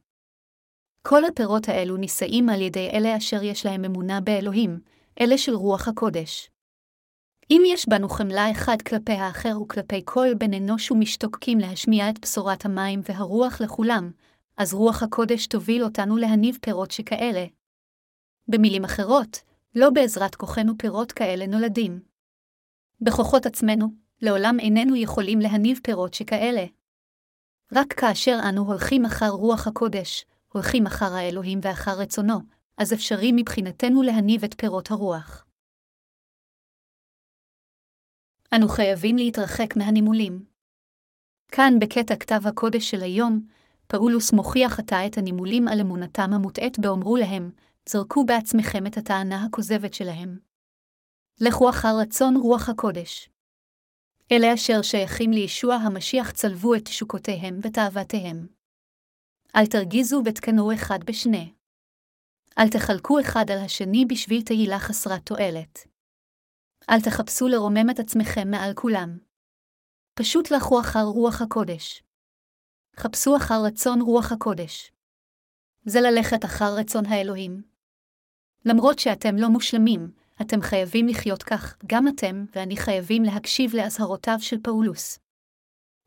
כל 1.08 1.24
הפירות 1.24 1.68
האלו 1.68 1.96
נישאים 1.96 2.48
על 2.48 2.60
ידי 2.60 2.90
אלה 2.92 3.16
אשר 3.16 3.42
יש 3.42 3.66
להם 3.66 3.84
אמונה 3.84 4.20
באלוהים, 4.20 4.80
אלה 5.20 5.38
של 5.38 5.54
רוח 5.54 5.88
הקודש. 5.88 6.50
אם 7.50 7.62
יש 7.66 7.88
בנו 7.88 8.08
חמלה 8.08 8.50
אחד 8.50 8.82
כלפי 8.82 9.12
האחר 9.12 9.62
וכלפי 9.62 10.02
כל 10.04 10.26
בן 10.38 10.54
אנוש 10.54 10.90
ומשתוקקים 10.90 11.58
להשמיע 11.58 12.10
את 12.10 12.20
בשורת 12.20 12.64
המים 12.64 13.00
והרוח 13.04 13.60
לכולם, 13.60 14.10
אז 14.56 14.74
רוח 14.74 15.02
הקודש 15.02 15.46
תוביל 15.46 15.84
אותנו 15.84 16.16
להניב 16.16 16.58
פירות 16.62 16.90
שכאלה. 16.90 17.44
במילים 18.48 18.84
אחרות, 18.84 19.38
לא 19.74 19.90
בעזרת 19.90 20.34
כוחנו 20.34 20.72
פירות 20.78 21.12
כאלה 21.12 21.46
נולדים. 21.46 22.00
בכוחות 23.00 23.46
עצמנו, 23.46 23.86
לעולם 24.22 24.60
איננו 24.60 24.96
יכולים 24.96 25.38
להניב 25.38 25.80
פירות 25.82 26.14
שכאלה. 26.14 26.64
רק 27.72 27.92
כאשר 27.92 28.38
אנו 28.48 28.62
הולכים 28.62 29.04
אחר 29.04 29.28
רוח 29.28 29.66
הקודש, 29.66 30.24
הולכים 30.52 30.86
אחר 30.86 31.12
האלוהים 31.12 31.58
ואחר 31.62 31.98
רצונו, 31.98 32.38
אז 32.76 32.92
אפשרי 32.92 33.30
מבחינתנו 33.36 34.02
להניב 34.02 34.44
את 34.44 34.54
פירות 34.54 34.90
הרוח. 34.90 35.44
אנו 38.54 38.68
חייבים 38.68 39.16
להתרחק 39.16 39.76
מהנימולים. 39.76 40.44
כאן 41.52 41.74
בקטע 41.80 42.16
כתב 42.16 42.40
הקודש 42.44 42.90
של 42.90 43.00
היום, 43.02 43.46
פאולוס 43.86 44.32
מוכיח 44.32 44.78
עתה 44.78 45.06
את 45.06 45.18
הנימולים 45.18 45.68
על 45.68 45.80
אמונתם 45.80 46.30
המוטעית 46.32 46.78
באומרו 46.78 47.16
להם, 47.16 47.50
זרקו 47.88 48.24
בעצמכם 48.26 48.86
את 48.86 48.96
הטענה 48.96 49.44
הכוזבת 49.44 49.94
שלהם. 49.94 50.38
לכו 51.40 51.70
אחר 51.70 51.98
רצון 52.00 52.36
רוח 52.36 52.68
הקודש. 52.68 53.30
אלה 54.32 54.54
אשר 54.54 54.82
שייכים 54.82 55.30
לישוע 55.30 55.74
המשיח 55.74 56.30
צלבו 56.30 56.74
את 56.74 56.84
תשוקותיהם 56.84 57.60
ותאוותיהם. 57.62 58.57
אל 59.58 59.66
תרגיזו 59.66 60.22
ותקנו 60.24 60.74
אחד 60.74 60.98
בשני. 61.04 61.54
אל 62.58 62.68
תחלקו 62.68 63.20
אחד 63.20 63.50
על 63.50 63.58
השני 63.64 64.04
בשביל 64.08 64.42
תהילה 64.42 64.78
חסרת 64.78 65.26
תועלת. 65.26 65.86
אל 66.90 67.00
תחפשו 67.00 67.48
לרומם 67.48 67.90
את 67.90 67.98
עצמכם 67.98 68.50
מעל 68.50 68.74
כולם. 68.74 69.18
פשוט 70.14 70.50
לכו 70.50 70.80
אחר 70.80 71.02
רוח 71.02 71.42
הקודש. 71.42 72.02
חפשו 72.96 73.36
אחר 73.36 73.54
רצון 73.66 74.00
רוח 74.00 74.32
הקודש. 74.32 74.92
זה 75.84 76.00
ללכת 76.00 76.44
אחר 76.44 76.74
רצון 76.78 77.06
האלוהים. 77.06 77.62
למרות 78.64 78.98
שאתם 78.98 79.36
לא 79.36 79.48
מושלמים, 79.48 80.12
אתם 80.40 80.60
חייבים 80.60 81.06
לחיות 81.08 81.42
כך, 81.42 81.76
גם 81.86 82.08
אתם 82.08 82.44
ואני 82.52 82.76
חייבים 82.76 83.22
להקשיב 83.22 83.74
לאזהרותיו 83.74 84.36
של 84.38 84.56
פאולוס. 84.62 85.18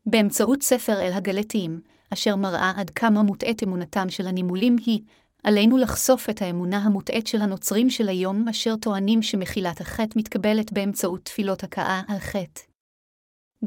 באמצעות 0.06 0.62
ספר 0.62 0.92
אל 0.92 1.12
הגלתיים, 1.12 1.91
אשר 2.12 2.36
מראה 2.36 2.72
עד 2.76 2.90
כמה 2.90 3.22
מוטעית 3.22 3.62
אמונתם 3.62 4.10
של 4.10 4.26
הנימולים 4.26 4.76
היא, 4.86 5.00
עלינו 5.44 5.78
לחשוף 5.78 6.30
את 6.30 6.42
האמונה 6.42 6.78
המוטעית 6.78 7.26
של 7.26 7.40
הנוצרים 7.40 7.90
של 7.90 8.08
היום, 8.08 8.48
אשר 8.48 8.76
טוענים 8.76 9.22
שמחילת 9.22 9.80
החטא 9.80 10.18
מתקבלת 10.18 10.72
באמצעות 10.72 11.24
תפילות 11.24 11.64
הכאה 11.64 12.02
על 12.08 12.18
חטא. 12.18 12.60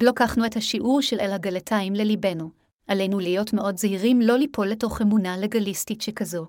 לקחנו 0.01 0.45
את 0.45 0.55
השיעור 0.55 1.01
של 1.01 1.19
אל 1.19 1.31
הגלתיים 1.31 1.93
לליבנו, 1.93 2.49
עלינו 2.87 3.19
להיות 3.19 3.53
מאוד 3.53 3.77
זהירים 3.77 4.21
לא 4.21 4.37
ליפול 4.37 4.67
לתוך 4.67 5.01
אמונה 5.01 5.37
לגליסטית 5.37 6.01
שכזו. 6.01 6.47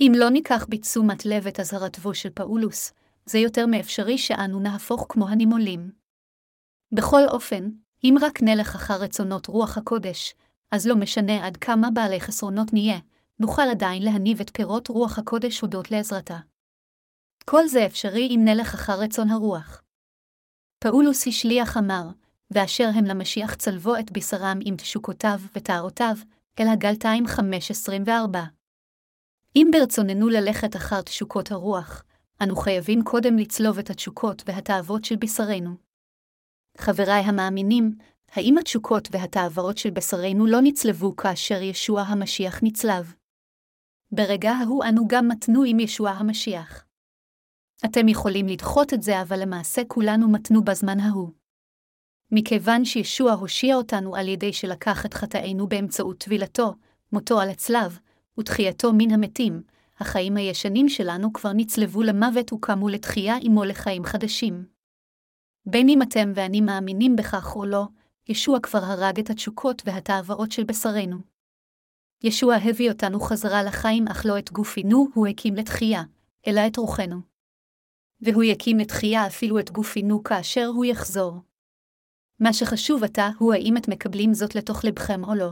אם 0.00 0.12
לא 0.16 0.30
ניקח 0.30 0.66
בתשומת 0.68 1.26
לב 1.26 1.46
את 1.46 1.60
אזהרתו 1.60 2.14
של 2.14 2.30
פאולוס, 2.30 2.92
זה 3.26 3.38
יותר 3.38 3.66
מאפשרי 3.66 4.18
שאנו 4.18 4.60
נהפוך 4.60 5.06
כמו 5.08 5.28
הנימולים. 5.28 5.90
בכל 6.92 7.22
אופן, 7.28 7.70
אם 8.04 8.14
רק 8.20 8.42
נלך 8.42 8.74
אחר 8.74 8.94
רצונות 8.94 9.46
רוח 9.46 9.78
הקודש, 9.78 10.34
אז 10.70 10.86
לא 10.86 10.96
משנה 10.96 11.46
עד 11.46 11.56
כמה 11.56 11.90
בעלי 11.90 12.20
חסרונות 12.20 12.72
נהיה, 12.72 12.98
נוכל 13.38 13.62
עדיין 13.70 14.02
להניב 14.02 14.40
את 14.40 14.50
פירות 14.54 14.88
רוח 14.88 15.18
הקודש 15.18 15.60
הודות 15.60 15.90
לעזרתה. 15.90 16.38
כל 17.44 17.66
זה 17.66 17.86
אפשרי 17.86 18.28
אם 18.30 18.40
נלך 18.44 18.74
אחר 18.74 19.00
רצון 19.00 19.30
הרוח. 19.30 19.82
פאולוס 20.78 21.26
השליח 21.26 21.76
אמר, 21.76 22.08
ואשר 22.50 22.88
הם 22.94 23.04
למשיח 23.04 23.54
צלבו 23.54 23.96
את 23.98 24.12
בשרם 24.12 24.58
עם 24.64 24.76
תשוקותיו 24.76 25.38
וטהרותיו, 25.54 26.16
אל 26.60 26.68
הגלתיים 26.68 27.24
5.24. 27.26 28.10
אם 29.56 29.68
ברצוננו 29.72 30.28
ללכת 30.28 30.76
אחר 30.76 31.02
תשוקות 31.02 31.50
הרוח, 31.50 32.04
אנו 32.42 32.56
חייבים 32.56 33.02
קודם 33.04 33.38
לצלוב 33.38 33.78
את 33.78 33.90
התשוקות 33.90 34.42
והתאוות 34.46 35.04
של 35.04 35.16
בשרנו. 35.16 35.74
חבריי 36.78 37.22
המאמינים, 37.22 37.98
האם 38.32 38.58
התשוקות 38.58 39.08
והתאוות 39.10 39.78
של 39.78 39.90
בשרנו 39.90 40.46
לא 40.46 40.60
נצלבו 40.62 41.16
כאשר 41.16 41.62
ישוע 41.62 42.02
המשיח 42.02 42.60
נצלב? 42.62 43.14
ברגע 44.12 44.50
ההוא 44.50 44.84
אנו 44.84 45.08
גם 45.08 45.28
מתנו 45.28 45.62
עם 45.66 45.80
ישוע 45.80 46.10
המשיח. 46.10 46.86
אתם 47.84 48.08
יכולים 48.08 48.46
לדחות 48.46 48.94
את 48.94 49.02
זה, 49.02 49.22
אבל 49.22 49.42
למעשה 49.42 49.82
כולנו 49.88 50.28
מתנו 50.28 50.64
בזמן 50.64 51.00
ההוא. 51.00 51.30
מכיוון 52.32 52.84
שישוע 52.84 53.32
הושיע 53.32 53.76
אותנו 53.76 54.16
על 54.16 54.28
ידי 54.28 54.52
שלקח 54.52 55.06
את 55.06 55.14
חטאינו 55.14 55.66
באמצעות 55.66 56.18
טבילתו, 56.18 56.74
מותו 57.12 57.40
על 57.40 57.50
הצלב, 57.50 57.98
ותחייתו 58.38 58.92
מן 58.92 59.10
המתים, 59.10 59.62
החיים 59.98 60.36
הישנים 60.36 60.88
שלנו 60.88 61.32
כבר 61.32 61.52
נצלבו 61.54 62.02
למוות 62.02 62.52
וקמו 62.52 62.88
לתחייה 62.88 63.36
עמו 63.42 63.64
לחיים 63.64 64.04
חדשים. 64.04 64.66
בין 65.66 65.88
אם 65.88 66.02
אתם 66.02 66.32
ואני 66.34 66.60
מאמינים 66.60 67.16
בכך 67.16 67.56
או 67.56 67.64
לא, 67.64 67.86
ישוע 68.30 68.60
כבר 68.60 68.78
הרג 68.78 69.18
את 69.18 69.30
התשוקות 69.30 69.82
והתאוורות 69.86 70.52
של 70.52 70.64
בשרנו. 70.64 71.18
ישוע 72.22 72.54
הביא 72.54 72.90
אותנו 72.90 73.20
חזרה 73.20 73.62
לחיים, 73.62 74.08
אך 74.08 74.26
לא 74.26 74.38
את 74.38 74.52
גופינו 74.52 75.08
הוא 75.14 75.26
הקים 75.26 75.54
לתחייה, 75.54 76.02
אלא 76.46 76.60
את 76.66 76.76
רוחנו. 76.76 77.20
והוא 78.20 78.42
יקים 78.42 78.78
לתחייה 78.78 79.26
אפילו 79.26 79.58
את 79.58 79.70
גופינו 79.70 80.22
כאשר 80.22 80.66
הוא 80.66 80.84
יחזור. 80.84 81.38
מה 82.40 82.52
שחשוב 82.52 83.04
עתה 83.04 83.28
הוא 83.38 83.54
האם 83.54 83.76
את 83.76 83.88
מקבלים 83.88 84.34
זאת 84.34 84.54
לתוך 84.54 84.84
לבכם 84.84 85.24
או 85.24 85.34
לא. 85.34 85.50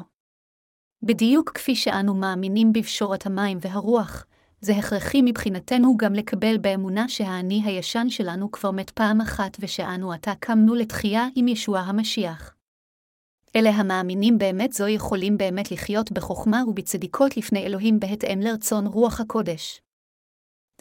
בדיוק 1.02 1.50
כפי 1.50 1.76
שאנו 1.76 2.14
מאמינים 2.14 2.72
בפשורת 2.72 3.26
המים 3.26 3.58
והרוח, 3.60 4.26
זה 4.60 4.76
הכרחי 4.76 5.22
מבחינתנו 5.24 5.96
גם 5.96 6.14
לקבל 6.14 6.58
באמונה 6.58 7.08
שהאני 7.08 7.62
הישן 7.64 8.06
שלנו 8.10 8.50
כבר 8.50 8.70
מת 8.70 8.90
פעם 8.90 9.20
אחת 9.20 9.56
ושאנו 9.60 10.12
עתה 10.12 10.32
קמנו 10.40 10.74
לתחייה 10.74 11.26
עם 11.34 11.48
ישוע 11.48 11.80
המשיח. 11.80 12.57
אלה 13.56 13.70
המאמינים 13.70 14.38
באמת 14.38 14.72
זו 14.72 14.88
יכולים 14.88 15.38
באמת 15.38 15.72
לחיות 15.72 16.12
בחוכמה 16.12 16.62
ובצדיקות 16.68 17.36
לפני 17.36 17.66
אלוהים 17.66 18.00
בהתאם 18.00 18.40
לרצון 18.40 18.86
רוח 18.86 19.20
הקודש. 19.20 19.80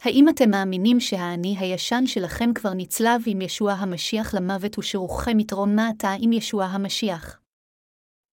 האם 0.01 0.29
אתם 0.29 0.49
מאמינים 0.49 0.99
שהאני 0.99 1.57
הישן 1.59 2.03
שלכם 2.05 2.53
כבר 2.53 2.73
נצלב 2.73 3.21
עם 3.25 3.41
ישוע 3.41 3.73
המשיח 3.73 4.33
למוות 4.33 4.77
ושרוחכם 4.79 5.39
יתרום 5.39 5.75
מעתה 5.75 6.13
עם 6.19 6.33
ישוע 6.33 6.65
המשיח? 6.65 7.39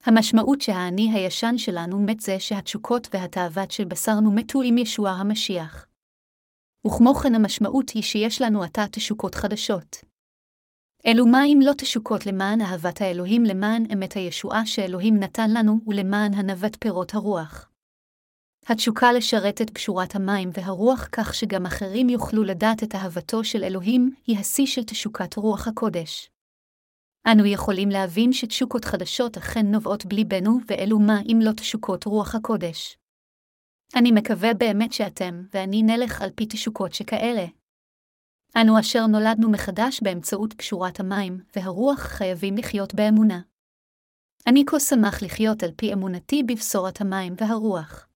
המשמעות 0.04 0.60
שהאני 0.60 1.12
הישן 1.12 1.58
שלנו 1.58 1.98
מת 2.00 2.20
זה 2.20 2.40
שהתשוקות 2.40 3.08
והתאוות 3.12 3.70
של 3.70 3.84
בשרנו 3.84 4.32
מתו 4.32 4.62
עם 4.62 4.78
ישוע 4.78 5.10
המשיח. 5.10 5.86
וכמו 6.86 7.14
כן 7.14 7.34
המשמעות 7.34 7.90
היא 7.90 8.02
שיש 8.02 8.42
לנו 8.42 8.62
עתה 8.62 8.84
תשוקות 8.92 9.34
חדשות. 9.34 10.13
אלו 11.06 11.26
מה 11.26 11.44
אם 11.44 11.58
לא 11.62 11.72
תשוקות 11.72 12.26
למען 12.26 12.60
אהבת 12.60 13.00
האלוהים 13.00 13.44
למען 13.44 13.84
אמת 13.92 14.12
הישועה 14.12 14.66
שאלוהים 14.66 15.16
נתן 15.16 15.50
לנו 15.50 15.80
ולמען 15.86 16.34
הנבת 16.34 16.76
פירות 16.80 17.14
הרוח. 17.14 17.70
התשוקה 18.66 19.12
לשרת 19.12 19.60
את 19.62 19.70
פשורת 19.70 20.14
המים 20.14 20.50
והרוח 20.52 21.08
כך 21.12 21.34
שגם 21.34 21.66
אחרים 21.66 22.08
יוכלו 22.08 22.44
לדעת 22.44 22.82
את 22.82 22.94
אהבתו 22.94 23.44
של 23.44 23.64
אלוהים, 23.64 24.14
היא 24.26 24.38
השיא 24.38 24.66
של 24.66 24.84
תשוקת 24.84 25.36
רוח 25.36 25.68
הקודש. 25.68 26.30
אנו 27.32 27.46
יכולים 27.46 27.88
להבין 27.88 28.32
שתשוקות 28.32 28.84
חדשות 28.84 29.36
אכן 29.36 29.66
נובעות 29.66 30.06
בליבנו, 30.06 30.58
ואלו 30.66 30.98
מה 30.98 31.20
אם 31.20 31.38
לא 31.42 31.52
תשוקות 31.52 32.04
רוח 32.04 32.34
הקודש. 32.34 32.96
אני 33.96 34.12
מקווה 34.12 34.54
באמת 34.54 34.92
שאתם 34.92 35.42
ואני 35.54 35.82
נלך 35.82 36.22
על 36.22 36.30
פי 36.30 36.46
תשוקות 36.46 36.94
שכאלה. 36.94 37.46
אנו 38.60 38.80
אשר 38.80 39.06
נולדנו 39.06 39.50
מחדש 39.50 40.00
באמצעות 40.02 40.52
פשורת 40.52 41.00
המים 41.00 41.40
והרוח 41.56 42.00
חייבים 42.00 42.56
לחיות 42.56 42.94
באמונה. 42.94 43.40
אני 44.46 44.64
כה 44.66 44.80
שמח 44.80 45.22
לחיות 45.22 45.62
על 45.62 45.70
פי 45.76 45.92
אמונתי 45.92 46.42
בבשורת 46.42 47.00
המים 47.00 47.34
והרוח. 47.38 48.08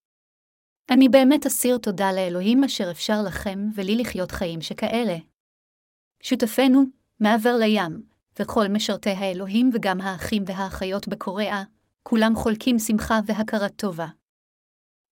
אני 0.90 1.08
באמת 1.08 1.46
אסיר 1.46 1.78
תודה 1.78 2.12
לאלוהים 2.12 2.64
אשר 2.64 2.90
אפשר 2.90 3.22
לכם 3.26 3.58
ולי 3.74 3.96
לחיות 3.96 4.30
חיים 4.30 4.60
שכאלה. 4.60 5.16
שותפינו, 6.22 6.82
מעבר 7.20 7.56
לים, 7.56 8.02
וכל 8.38 8.68
משרתי 8.68 9.10
האלוהים 9.10 9.70
וגם 9.74 10.00
האחים 10.00 10.42
והאחיות 10.46 11.08
בקוריאה, 11.08 11.62
כולם 12.02 12.34
חולקים 12.36 12.78
שמחה 12.78 13.20
והכרת 13.26 13.76
טובה. 13.76 14.06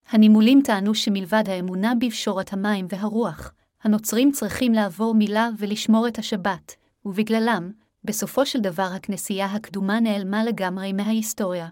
הנימולים 0.08 0.60
טענו 0.64 0.94
שמלבד 0.94 1.44
האמונה 1.46 1.92
בפשורת 2.00 2.52
המים 2.52 2.86
והרוח, 2.88 3.52
הנוצרים 3.86 4.32
צריכים 4.32 4.72
לעבור 4.72 5.14
מילה 5.14 5.48
ולשמור 5.58 6.08
את 6.08 6.18
השבת, 6.18 6.74
ובגללם, 7.04 7.70
בסופו 8.04 8.46
של 8.46 8.60
דבר 8.60 8.88
הכנסייה 8.96 9.46
הקדומה 9.46 10.00
נעלמה 10.00 10.44
לגמרי 10.44 10.92
מההיסטוריה. 10.92 11.68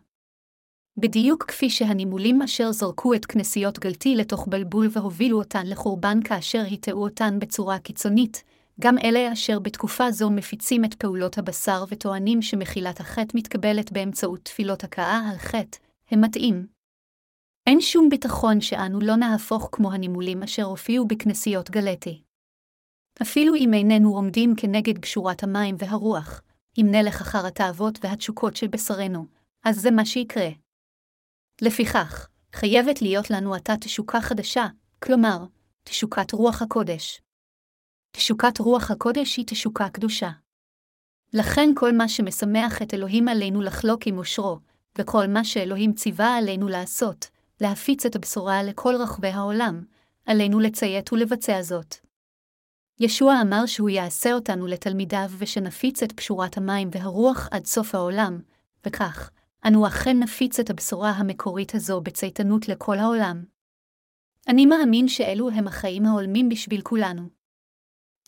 בדיוק 0.96 1.44
כפי 1.44 1.70
שהנימולים 1.70 2.42
אשר 2.42 2.72
זרקו 2.72 3.14
את 3.14 3.26
כנסיות 3.26 3.78
גלתי 3.78 4.16
לתוך 4.16 4.48
בלבול 4.48 4.88
והובילו 4.92 5.38
אותן 5.38 5.66
לחורבן 5.66 6.22
כאשר 6.22 6.62
הטעו 6.72 7.02
אותן 7.02 7.38
בצורה 7.38 7.78
קיצונית, 7.78 8.44
גם 8.80 8.98
אלה 8.98 9.32
אשר 9.32 9.58
בתקופה 9.58 10.10
זו 10.10 10.30
מפיצים 10.30 10.84
את 10.84 10.94
פעולות 10.94 11.38
הבשר 11.38 11.84
וטוענים 11.88 12.42
שמחילת 12.42 13.00
החטא 13.00 13.36
מתקבלת 13.36 13.92
באמצעות 13.92 14.40
תפילות 14.42 14.84
הכאה 14.84 15.30
על 15.30 15.38
חטא, 15.38 15.78
הם 16.10 16.20
מטעים. 16.20 16.73
אין 17.66 17.80
שום 17.80 18.08
ביטחון 18.08 18.60
שאנו 18.60 19.00
לא 19.00 19.16
נהפוך 19.16 19.68
כמו 19.72 19.92
הנימולים 19.92 20.42
אשר 20.42 20.62
הופיעו 20.62 21.06
בכנסיות 21.06 21.70
גלטי. 21.70 22.22
אפילו 23.22 23.54
אם 23.54 23.74
איננו 23.74 24.14
עומדים 24.14 24.54
כנגד 24.56 24.98
גשורת 24.98 25.42
המים 25.42 25.76
והרוח, 25.78 26.42
אם 26.78 26.86
נלך 26.90 27.20
אחר 27.20 27.46
התאוות 27.46 27.98
והתשוקות 28.04 28.56
של 28.56 28.66
בשרנו, 28.66 29.26
אז 29.64 29.80
זה 29.80 29.90
מה 29.90 30.06
שיקרה. 30.06 30.48
לפיכך, 31.62 32.28
חייבת 32.52 33.02
להיות 33.02 33.30
לנו 33.30 33.54
עתה 33.54 33.76
תשוקה 33.80 34.20
חדשה, 34.20 34.66
כלומר, 35.02 35.44
תשוקת 35.84 36.32
רוח 36.32 36.62
הקודש. 36.62 37.20
תשוקת 38.16 38.58
רוח 38.58 38.90
הקודש 38.90 39.36
היא 39.36 39.46
תשוקה 39.46 39.88
קדושה. 39.88 40.30
לכן 41.32 41.68
כל 41.76 41.92
מה 41.92 42.08
שמשמח 42.08 42.82
את 42.82 42.94
אלוהים 42.94 43.28
עלינו 43.28 43.60
לחלוק 43.60 44.06
עם 44.06 44.18
אושרו, 44.18 44.58
וכל 44.98 45.26
מה 45.26 45.44
שאלוהים 45.44 45.92
ציווה 45.92 46.36
עלינו 46.36 46.68
לעשות, 46.68 47.34
להפיץ 47.60 48.06
את 48.06 48.16
הבשורה 48.16 48.62
לכל 48.62 48.94
רחבי 48.96 49.28
העולם, 49.28 49.84
עלינו 50.26 50.60
לציית 50.60 51.12
ולבצע 51.12 51.62
זאת. 51.62 51.96
ישוע 53.00 53.40
אמר 53.42 53.66
שהוא 53.66 53.90
יעשה 53.90 54.32
אותנו 54.32 54.66
לתלמידיו 54.66 55.30
ושנפיץ 55.38 56.02
את 56.02 56.12
פשורת 56.12 56.56
המים 56.56 56.88
והרוח 56.92 57.48
עד 57.50 57.66
סוף 57.66 57.94
העולם, 57.94 58.40
וכך, 58.86 59.30
אנו 59.66 59.86
אכן 59.86 60.18
נפיץ 60.18 60.60
את 60.60 60.70
הבשורה 60.70 61.10
המקורית 61.10 61.74
הזו 61.74 62.00
בצייתנות 62.00 62.68
לכל 62.68 62.98
העולם. 62.98 63.44
אני 64.48 64.66
מאמין 64.66 65.08
שאלו 65.08 65.50
הם 65.50 65.68
החיים 65.68 66.06
ההולמים 66.06 66.48
בשביל 66.48 66.80
כולנו. 66.80 67.22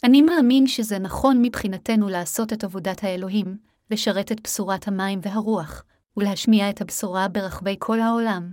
אני 0.05 0.23
מאמין 0.23 0.67
שזה 0.67 0.99
נכון 0.99 1.43
מבחינתנו 1.43 2.09
לעשות 2.09 2.53
את 2.53 2.65
עבודת 2.65 3.05
האלוהים, 3.05 3.59
לשרת 3.91 4.33
את 4.33 4.41
בשורת 4.41 4.89
המים 4.89 5.21
והרוח, 5.23 5.85
ולהשמיע 6.17 6.71
את 6.71 6.81
הבשורה 6.81 7.29
ברחבי 7.29 7.77
כל 7.79 8.01
העולם. 8.01 8.53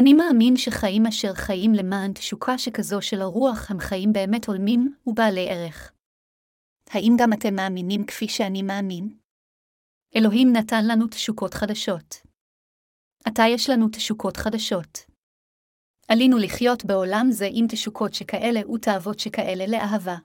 אני 0.00 0.14
מאמין 0.14 0.56
שחיים 0.56 1.06
אשר 1.06 1.34
חיים 1.34 1.72
למען 1.74 2.12
תשוקה 2.12 2.58
שכזו 2.58 3.02
של 3.02 3.20
הרוח 3.20 3.70
הם 3.70 3.78
חיים 3.78 4.12
באמת 4.12 4.48
הולמים 4.48 4.94
ובעלי 5.06 5.46
ערך. 5.50 5.92
האם 6.90 7.12
גם 7.20 7.32
אתם 7.32 7.54
מאמינים 7.54 8.06
כפי 8.06 8.28
שאני 8.28 8.62
מאמין? 8.62 9.18
אלוהים 10.16 10.48
נתן 10.52 10.84
לנו 10.90 11.06
תשוקות 11.06 11.54
חדשות. 11.54 12.14
עתה 13.24 13.42
יש 13.54 13.70
לנו 13.70 13.86
תשוקות 13.92 14.36
חדשות. 14.36 14.98
עלינו 16.08 16.36
לחיות 16.38 16.84
בעולם 16.84 17.26
זה 17.30 17.46
עם 17.52 17.66
תשוקות 17.68 18.14
שכאלה 18.14 18.60
ותאוות 18.70 19.18
שכאלה 19.18 19.64
לאהבה. 19.66 20.16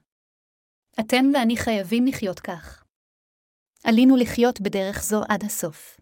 אתם 0.99 1.25
ואני 1.33 1.57
חייבים 1.57 2.05
לחיות 2.05 2.39
כך. 2.39 2.83
עלינו 3.83 4.15
לחיות 4.17 4.61
בדרך 4.61 5.03
זו 5.03 5.21
עד 5.29 5.43
הסוף. 5.43 5.99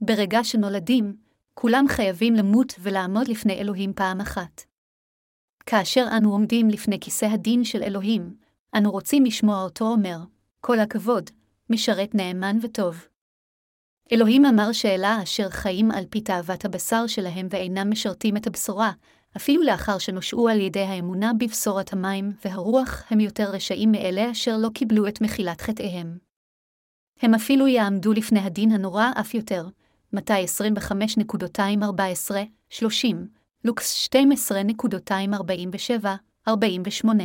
ברגע 0.00 0.38
שנולדים, 0.44 1.27
כולם 1.60 1.84
חייבים 1.88 2.34
למות 2.34 2.74
ולעמוד 2.80 3.28
לפני 3.28 3.52
אלוהים 3.52 3.92
פעם 3.92 4.20
אחת. 4.20 4.64
כאשר 5.66 6.06
אנו 6.16 6.32
עומדים 6.32 6.68
לפני 6.68 7.00
כיסא 7.00 7.24
הדין 7.24 7.64
של 7.64 7.82
אלוהים, 7.82 8.36
אנו 8.76 8.90
רוצים 8.90 9.24
לשמוע 9.24 9.62
אותו 9.62 9.84
אומר, 9.84 10.18
כל 10.60 10.80
הכבוד, 10.80 11.30
משרת 11.70 12.14
נאמן 12.14 12.56
וטוב. 12.62 13.06
אלוהים 14.12 14.44
אמר 14.44 14.72
שאלה 14.72 15.22
אשר 15.22 15.50
חיים 15.50 15.90
על 15.90 16.04
פי 16.10 16.20
תאוות 16.20 16.64
הבשר 16.64 17.06
שלהם 17.06 17.46
ואינם 17.50 17.90
משרתים 17.90 18.36
את 18.36 18.46
הבשורה, 18.46 18.92
אפילו 19.36 19.62
לאחר 19.62 19.98
שנושעו 19.98 20.48
על 20.48 20.60
ידי 20.60 20.82
האמונה 20.82 21.32
בבשורת 21.38 21.92
המים 21.92 22.32
והרוח, 22.44 23.04
הם 23.10 23.20
יותר 23.20 23.50
רשעים 23.50 23.92
מאלה 23.92 24.30
אשר 24.30 24.56
לא 24.56 24.68
קיבלו 24.74 25.08
את 25.08 25.20
מחילת 25.20 25.60
חטאיהם. 25.60 26.18
הם 27.22 27.34
אפילו 27.34 27.66
יעמדו 27.66 28.12
לפני 28.12 28.40
הדין 28.40 28.72
הנורא 28.72 29.10
אף 29.20 29.34
יותר, 29.34 29.68
מתי 30.12 30.44
25.214, 32.30 32.34
30, 32.70 33.28
לוקס 33.64 34.08
12.247, 34.08 36.06
48. 36.48 37.24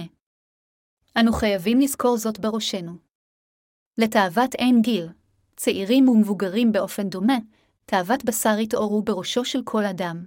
אנו 1.20 1.34
חייבים 1.34 1.80
לזכור 1.80 2.18
זאת 2.18 2.40
בראשנו. 2.40 2.98
לתאוות 3.98 4.56
אין 4.56 4.82
גיל, 4.82 5.10
צעירים 5.56 6.10
ומבוגרים 6.10 6.72
באופן 6.72 7.10
דומה, 7.10 7.38
תאוות 7.86 8.26
בשר 8.26 8.60
יתעוררו 8.60 9.02
בראשו 9.02 9.46
של 9.46 9.60
כל 9.64 9.86
אדם. 9.86 10.26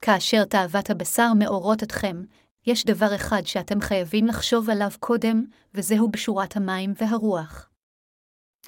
כאשר 0.00 0.44
תאוות 0.44 0.90
הבשר 0.90 1.32
מאורות 1.38 1.82
אתכם, 1.82 2.22
יש 2.66 2.84
דבר 2.84 3.14
אחד 3.14 3.42
שאתם 3.44 3.80
חייבים 3.80 4.26
לחשוב 4.26 4.70
עליו 4.70 4.90
קודם, 5.00 5.44
וזהו 5.74 6.10
בשורת 6.10 6.56
המים 6.56 6.92
והרוח. 6.96 7.71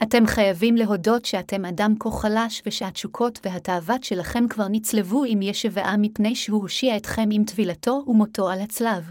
אתם 0.03 0.27
חייבים 0.27 0.77
להודות 0.77 1.25
שאתם 1.25 1.65
אדם 1.65 1.95
כה 2.01 2.11
חלש 2.11 2.63
ושהתשוקות 2.67 3.39
והתאוות 3.43 4.05
שלכם 4.05 4.49
כבר 4.51 4.69
נצלבו 4.71 5.25
עם 5.25 5.43
ישבעה 5.43 5.97
מפני 5.97 6.37
שהוא 6.37 6.63
הושיע 6.63 6.97
אתכם 6.97 7.29
עם 7.33 7.45
טבילתו 7.45 8.05
ומותו 8.07 8.49
על 8.51 8.61
הצלב. 8.61 9.11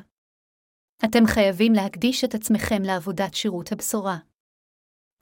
אתם 1.05 1.27
חייבים 1.27 1.73
להקדיש 1.73 2.23
את 2.23 2.35
עצמכם 2.35 2.81
לעבודת 2.81 3.33
שירות 3.33 3.71
הבשורה. 3.71 4.17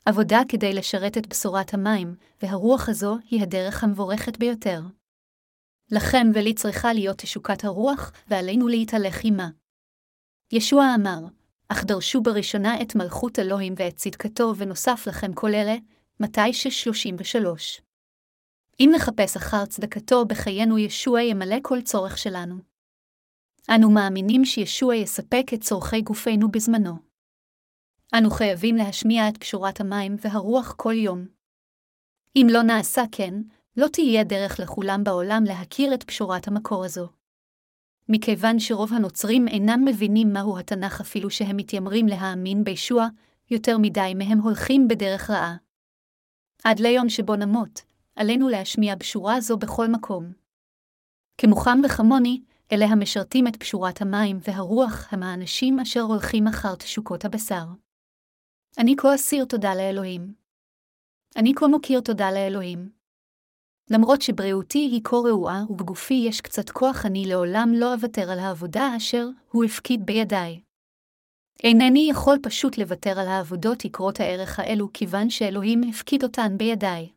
עבודה 0.05 0.39
כדי 0.49 0.73
לשרת 0.73 1.17
את 1.17 1.27
בשורת 1.27 1.73
המים, 1.73 2.15
והרוח 2.41 2.89
הזו 2.89 3.17
היא 3.29 3.41
הדרך 3.41 3.83
המבורכת 3.83 4.37
ביותר. 4.37 4.81
לכם 5.91 6.27
ולי 6.33 6.53
צריכה 6.53 6.93
להיות 6.93 7.17
תשוקת 7.17 7.63
הרוח, 7.63 8.11
ועלינו 8.27 8.67
להתהלך 8.67 9.19
עמה. 9.23 9.49
ישוע 10.51 10.85
אמר, 10.95 11.19
אך 11.71 11.83
דרשו 11.83 12.21
בראשונה 12.21 12.81
את 12.81 12.95
מלכות 12.95 13.39
אלוהים 13.39 13.73
ואת 13.77 13.95
צדקתו, 13.95 14.53
ונוסף 14.57 15.03
לכם 15.07 15.33
כל 15.33 15.53
אלה, 15.53 15.75
מתי 16.19 16.53
ששלושים 16.53 17.15
ושלוש. 17.19 17.81
אם 18.79 18.91
נחפש 18.95 19.37
אחר 19.37 19.65
צדקתו 19.65 20.25
בחיינו, 20.25 20.77
ישוע 20.77 21.21
ימלא 21.21 21.55
כל 21.61 21.81
צורך 21.81 22.17
שלנו. 22.17 22.55
אנו 23.69 23.91
מאמינים 23.91 24.45
שישוע 24.45 24.95
יספק 24.95 25.45
את 25.53 25.61
צורכי 25.61 26.01
גופנו 26.01 26.51
בזמנו. 26.51 26.93
אנו 28.17 28.29
חייבים 28.29 28.75
להשמיע 28.75 29.29
את 29.29 29.37
פשורת 29.37 29.79
המים 29.81 30.15
והרוח 30.21 30.73
כל 30.77 30.93
יום. 30.93 31.25
אם 32.35 32.47
לא 32.51 32.61
נעשה 32.61 33.01
כן, 33.11 33.33
לא 33.77 33.87
תהיה 33.87 34.23
דרך 34.23 34.59
לכולם 34.59 35.03
בעולם 35.03 35.43
להכיר 35.47 35.93
את 35.93 36.03
פשורת 36.03 36.47
המקור 36.47 36.85
הזו. 36.85 37.20
מכיוון 38.09 38.59
שרוב 38.59 38.93
הנוצרים 38.93 39.47
אינם 39.47 39.85
מבינים 39.85 40.33
מהו 40.33 40.59
התנ"ך 40.59 41.01
אפילו 41.01 41.29
שהם 41.29 41.57
מתיימרים 41.57 42.07
להאמין 42.07 42.63
בישוע, 42.63 43.07
יותר 43.51 43.77
מדי 43.77 44.13
מהם 44.15 44.39
הולכים 44.39 44.87
בדרך 44.87 45.29
רעה. 45.29 45.55
עד 46.63 46.79
ליום 46.79 47.09
שבו 47.09 47.35
נמות, 47.35 47.81
עלינו 48.15 48.49
להשמיע 48.49 48.95
בשורה 48.95 49.41
זו 49.41 49.57
בכל 49.57 49.87
מקום. 49.87 50.31
כמוכם 51.37 51.81
וכמוני, 51.85 52.41
אלה 52.71 52.85
המשרתים 52.85 53.47
את 53.47 53.55
פשורת 53.55 54.01
המים 54.01 54.39
והרוח 54.41 55.13
הם 55.13 55.23
האנשים 55.23 55.79
אשר 55.79 56.01
הולכים 56.01 56.47
אחר 56.47 56.75
תשוקות 56.75 57.25
הבשר. 57.25 57.65
אני 58.77 58.95
כה 58.97 59.15
אסיר 59.15 59.45
תודה 59.45 59.75
לאלוהים. 59.75 60.33
אני 61.35 61.53
כה 61.55 61.67
מוקיר 61.67 62.01
תודה 62.01 62.31
לאלוהים. 62.31 63.00
למרות 63.91 64.21
שבריאותי 64.21 64.79
היא 64.79 65.01
כה 65.03 65.15
רעועה 65.15 65.63
ובגופי 65.69 66.13
יש 66.27 66.41
קצת 66.41 66.69
כוח, 66.69 67.05
אני 67.05 67.25
לעולם 67.25 67.71
לא 67.75 67.93
אוותר 67.93 68.31
על 68.31 68.39
העבודה 68.39 68.93
אשר 68.97 69.27
הוא 69.51 69.63
הפקיד 69.63 70.05
בידיי. 70.05 70.61
אינני 71.63 72.07
יכול 72.09 72.37
פשוט 72.43 72.77
לוותר 72.77 73.19
על 73.19 73.27
העבודות 73.27 73.85
יקרות 73.85 74.19
הערך 74.19 74.59
האלו, 74.59 74.93
כיוון 74.93 75.29
שאלוהים 75.29 75.81
הפקיד 75.89 76.23
אותן 76.23 76.57
בידיי. 76.57 77.09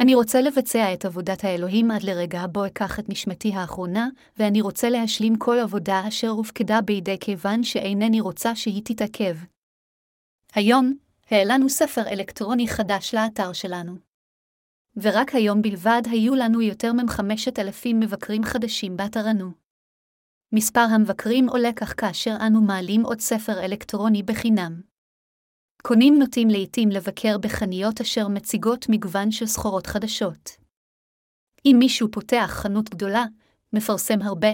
אני 0.00 0.14
רוצה 0.14 0.40
לבצע 0.40 0.94
את 0.94 1.04
עבודת 1.04 1.44
האלוהים 1.44 1.90
עד 1.90 2.02
לרגע 2.02 2.40
הבו 2.40 2.66
אקח 2.66 2.98
את 2.98 3.08
נשמתי 3.08 3.52
האחרונה, 3.54 4.08
ואני 4.36 4.60
רוצה 4.60 4.90
להשלים 4.90 5.36
כל 5.36 5.58
עבודה 5.58 6.08
אשר 6.08 6.28
הופקדה 6.28 6.80
בידי 6.80 7.16
כיוון 7.20 7.62
שאינני 7.62 8.20
רוצה 8.20 8.56
שהיא 8.56 8.82
תתעכב. 8.84 9.36
היום, 10.54 10.94
העלנו 11.30 11.68
ספר 11.68 12.02
אלקטרוני 12.08 12.68
חדש 12.68 13.14
לאתר 13.14 13.52
שלנו. 13.52 14.11
ורק 14.96 15.34
היום 15.34 15.62
בלבד 15.62 16.02
היו 16.10 16.34
לנו 16.34 16.62
יותר 16.62 16.92
מחמשת 16.92 17.58
אלפים 17.58 18.00
מבקרים 18.00 18.44
חדשים 18.44 18.96
באתרנו. 18.96 19.50
מספר 20.52 20.80
המבקרים 20.80 21.48
עולה 21.48 21.70
כך 21.76 22.00
כאשר 22.00 22.36
אנו 22.46 22.62
מעלים 22.62 23.02
עוד 23.02 23.20
ספר 23.20 23.64
אלקטרוני 23.64 24.22
בחינם. 24.22 24.80
קונים 25.82 26.18
נוטים 26.18 26.48
לעתים 26.48 26.88
לבקר 26.88 27.38
בחנויות 27.38 28.00
אשר 28.00 28.28
מציגות 28.28 28.86
מגוון 28.88 29.30
של 29.30 29.46
סחורות 29.46 29.86
חדשות. 29.86 30.50
אם 31.66 31.76
מישהו 31.78 32.08
פותח 32.10 32.50
חנות 32.62 32.90
גדולה, 32.90 33.24
מפרסם 33.72 34.22
הרבה, 34.22 34.48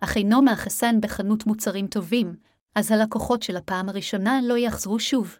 אך 0.00 0.16
אינו 0.16 0.42
מאחסן 0.42 1.00
בחנות 1.00 1.46
מוצרים 1.46 1.86
טובים, 1.86 2.34
אז 2.74 2.90
הלקוחות 2.90 3.42
של 3.42 3.56
הפעם 3.56 3.88
הראשונה 3.88 4.40
לא 4.42 4.58
יחזרו 4.58 5.00
שוב. 5.00 5.36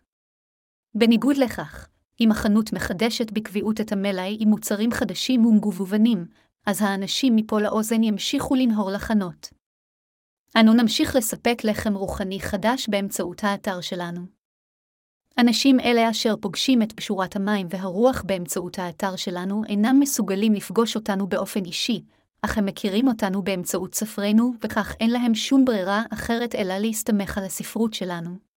בניגוד 0.95 1.37
לכך, 1.37 1.89
אם 2.21 2.31
החנות 2.31 2.73
מחדשת 2.73 3.31
בקביעות 3.31 3.81
את 3.81 3.93
המלאי 3.93 4.37
עם 4.41 4.49
מוצרים 4.49 4.93
חדשים 4.93 5.47
ומגוונים, 5.47 6.27
אז 6.67 6.83
האנשים 6.83 7.37
מפה 7.37 7.61
לאוזן 7.61 8.03
ימשיכו 8.03 8.55
לנהור 8.55 8.91
לחנות. 8.91 9.51
אנו 10.57 10.75
נמשיך 10.75 11.17
לספק 11.17 11.65
לחם 11.65 11.95
רוחני 11.95 12.41
חדש 12.41 12.89
באמצעות 12.89 13.45
האתר 13.45 13.81
שלנו. 13.81 14.21
אנשים 15.39 15.81
אלה 15.81 16.11
אשר 16.11 16.35
פוגשים 16.41 16.83
את 16.83 16.93
פשורת 16.93 17.37
המים 17.37 17.67
והרוח 17.71 18.23
באמצעות 18.27 18.79
האתר 18.79 19.17
שלנו 19.17 19.63
אינם 19.69 20.01
מסוגלים 20.01 20.53
לפגוש 20.53 20.97
אותנו 20.97 21.27
באופן 21.27 21.65
אישי, 21.65 22.03
אך 22.43 22.59
הם 22.59 22.67
מכירים 22.67 23.09
אותנו 23.09 23.43
באמצעות 23.43 23.95
ספרינו, 23.95 24.53
וכך 24.63 24.95
אין 25.01 25.11
להם 25.11 25.35
שום 25.35 25.65
ברירה 25.65 26.03
אחרת 26.13 26.55
אלא 26.55 26.79
להסתמך 26.79 27.39
על 27.39 27.45
הספרות 27.45 27.95
שלנו. 27.95 28.54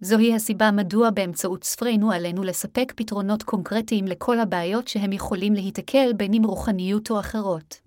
זוהי 0.00 0.34
הסיבה 0.34 0.70
מדוע 0.70 1.10
באמצעות 1.10 1.64
ספרינו 1.64 2.12
עלינו 2.12 2.42
לספק 2.44 2.92
פתרונות 2.96 3.42
קונקרטיים 3.42 4.04
לכל 4.04 4.40
הבעיות 4.40 4.88
שהם 4.88 5.12
יכולים 5.12 5.54
להיתקל 5.54 6.12
בין 6.16 6.34
אם 6.34 6.42
רוחניות 6.44 7.10
או 7.10 7.20
אחרות. 7.20 7.80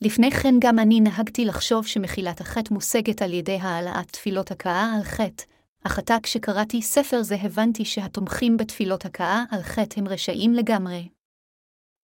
לפני 0.00 0.30
כן 0.30 0.54
גם 0.58 0.78
אני 0.78 1.00
נהגתי 1.00 1.44
לחשוב 1.44 1.86
שמחילת 1.86 2.40
החטא 2.40 2.74
מושגת 2.74 3.22
על 3.22 3.32
ידי 3.32 3.58
העלאת 3.60 4.10
תפילות 4.10 4.50
הכאה 4.50 4.92
על 4.96 5.02
חטא, 5.02 5.44
אך 5.84 5.98
עתה 5.98 6.16
כשקראתי 6.22 6.82
ספר 6.82 7.22
זה 7.22 7.36
הבנתי 7.42 7.84
שהתומכים 7.84 8.56
בתפילות 8.56 9.04
הכאה 9.04 9.44
על 9.50 9.62
חטא 9.62 10.00
הם 10.00 10.08
רשעים 10.08 10.52
לגמרי. 10.52 11.08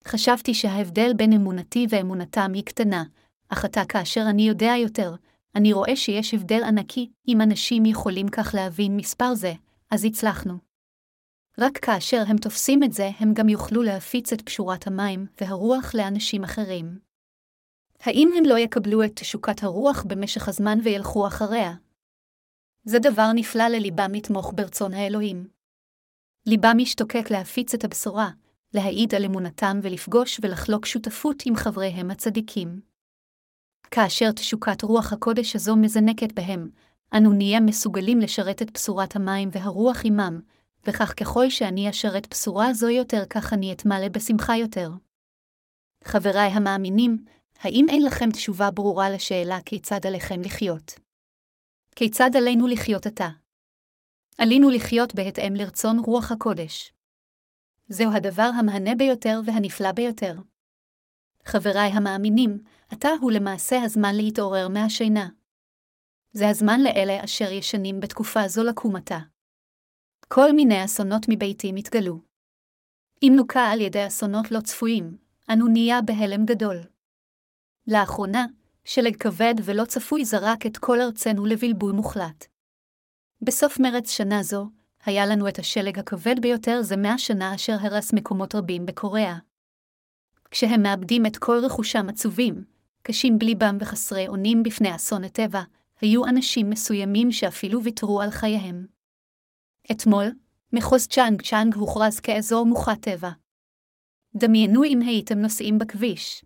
חשבתי 0.06 0.54
שההבדל 0.54 1.12
בין 1.16 1.32
אמונתי 1.32 1.86
ואמונתם 1.90 2.52
היא 2.54 2.64
קטנה, 2.64 3.04
אך 3.48 3.64
עתה 3.64 3.84
כאשר 3.88 4.22
אני 4.30 4.48
יודע 4.48 4.72
יותר, 4.82 5.14
אני 5.56 5.72
רואה 5.72 5.96
שיש 5.96 6.34
הבדל 6.34 6.62
ענקי, 6.64 7.10
אם 7.28 7.40
אנשים 7.40 7.86
יכולים 7.86 8.28
כך 8.28 8.54
להבין 8.54 8.96
מספר 8.96 9.34
זה, 9.34 9.52
אז 9.90 10.04
הצלחנו. 10.04 10.54
רק 11.58 11.78
כאשר 11.78 12.22
הם 12.26 12.36
תופסים 12.36 12.82
את 12.82 12.92
זה, 12.92 13.10
הם 13.18 13.34
גם 13.34 13.48
יוכלו 13.48 13.82
להפיץ 13.82 14.32
את 14.32 14.40
פשורת 14.40 14.86
המים 14.86 15.26
והרוח 15.40 15.94
לאנשים 15.94 16.44
אחרים. 16.44 16.98
האם 18.00 18.30
הם 18.36 18.44
לא 18.44 18.58
יקבלו 18.58 19.04
את 19.04 19.12
תשוקת 19.14 19.62
הרוח 19.62 20.04
במשך 20.08 20.48
הזמן 20.48 20.78
וילכו 20.84 21.26
אחריה? 21.26 21.74
זה 22.84 22.98
דבר 22.98 23.32
נפלא 23.34 23.68
לליבם 23.68 24.10
לתמוך 24.14 24.52
ברצון 24.56 24.94
האלוהים. 24.94 25.48
ליבם 26.46 26.76
משתוקק 26.76 27.30
להפיץ 27.30 27.74
את 27.74 27.84
הבשורה, 27.84 28.30
להעיד 28.74 29.14
על 29.14 29.24
אמונתם 29.24 29.80
ולפגוש 29.82 30.40
ולחלוק 30.42 30.86
שותפות 30.86 31.42
עם 31.46 31.56
חבריהם 31.56 32.10
הצדיקים. 32.10 32.93
כאשר 33.94 34.32
תשוקת 34.32 34.82
רוח 34.82 35.12
הקודש 35.12 35.56
הזו 35.56 35.76
מזנקת 35.76 36.32
בהם, 36.32 36.70
אנו 37.16 37.32
נהיה 37.32 37.60
מסוגלים 37.60 38.20
לשרת 38.20 38.62
את 38.62 38.70
בשורת 38.72 39.16
המים 39.16 39.48
והרוח 39.52 40.00
עמם, 40.04 40.40
וכך 40.86 41.14
ככל 41.20 41.50
שאני 41.50 41.90
אשרת 41.90 42.30
בשורה 42.30 42.72
זו 42.72 42.88
יותר, 42.88 43.24
כך 43.30 43.52
אני 43.52 43.72
אתמלא 43.72 44.08
בשמחה 44.08 44.56
יותר. 44.56 44.90
חבריי 46.04 46.50
המאמינים, 46.50 47.24
האם 47.60 47.86
אין 47.88 48.02
לכם 48.02 48.30
תשובה 48.30 48.70
ברורה 48.70 49.10
לשאלה 49.10 49.58
כיצד 49.66 50.06
עליכם 50.06 50.40
לחיות? 50.40 50.94
כיצד 51.96 52.30
עלינו 52.36 52.66
לחיות 52.66 53.06
עתה? 53.06 53.28
עלינו 54.38 54.70
לחיות 54.70 55.14
בהתאם 55.14 55.54
לרצון 55.54 55.98
רוח 55.98 56.32
הקודש. 56.32 56.92
זהו 57.88 58.12
הדבר 58.12 58.50
המהנה 58.58 58.94
ביותר 58.94 59.40
והנפלא 59.44 59.92
ביותר. 59.92 60.34
חבריי 61.44 61.90
המאמינים, 61.90 62.58
עתה 62.94 63.08
הוא 63.20 63.32
למעשה 63.32 63.82
הזמן 63.82 64.14
להתעורר 64.14 64.68
מהשינה. 64.68 65.28
זה 66.32 66.48
הזמן 66.48 66.80
לאלה 66.80 67.24
אשר 67.24 67.52
ישנים 67.52 68.00
בתקופה 68.00 68.48
זו 68.48 68.64
לקום 68.64 68.96
עתה. 68.96 69.18
כל 70.28 70.52
מיני 70.52 70.84
אסונות 70.84 71.26
מביתים 71.28 71.76
התגלו. 71.76 72.20
אם 73.22 73.32
נוקע 73.36 73.60
על 73.60 73.80
ידי 73.80 74.06
אסונות 74.06 74.50
לא 74.50 74.60
צפויים, 74.60 75.16
אנו 75.52 75.68
נהיה 75.68 76.02
בהלם 76.02 76.44
גדול. 76.44 76.76
לאחרונה, 77.86 78.46
שלג 78.84 79.16
כבד 79.16 79.54
ולא 79.64 79.84
צפוי 79.84 80.24
זרק 80.24 80.66
את 80.66 80.78
כל 80.78 81.00
ארצנו 81.00 81.46
לבלבול 81.46 81.92
מוחלט. 81.92 82.46
בסוף 83.42 83.80
מרץ 83.80 84.10
שנה 84.10 84.42
זו, 84.42 84.68
היה 85.04 85.26
לנו 85.26 85.48
את 85.48 85.58
השלג 85.58 85.98
הכבד 85.98 86.40
ביותר 86.40 86.82
זה 86.82 86.96
מאה 86.96 87.18
שנה 87.18 87.54
אשר 87.54 87.76
הרס 87.80 88.12
מקומות 88.12 88.54
רבים 88.54 88.86
בקוריאה. 88.86 89.36
כשהם 90.50 90.82
מאבדים 90.82 91.26
את 91.26 91.36
כל 91.36 91.58
רכושם 91.64 92.08
עצובים, 92.08 92.73
קשים 93.06 93.38
בליבם 93.38 93.76
וחסרי 93.80 94.28
אונים 94.28 94.62
בפני 94.62 94.94
אסון 94.96 95.24
הטבע, 95.24 95.62
היו 96.00 96.26
אנשים 96.26 96.70
מסוימים 96.70 97.32
שאפילו 97.32 97.82
ויתרו 97.84 98.20
על 98.20 98.30
חייהם. 98.30 98.86
אתמול, 99.92 100.24
מחוז 100.72 101.06
צ'אנג 101.06 101.42
צ'אנג 101.42 101.74
הוכרז 101.74 102.20
כאזור 102.20 102.66
מוכת 102.66 103.00
טבע. 103.00 103.30
דמיינו 104.36 104.84
אם 104.84 105.00
הייתם 105.00 105.38
נוסעים 105.38 105.78
בכביש. 105.78 106.44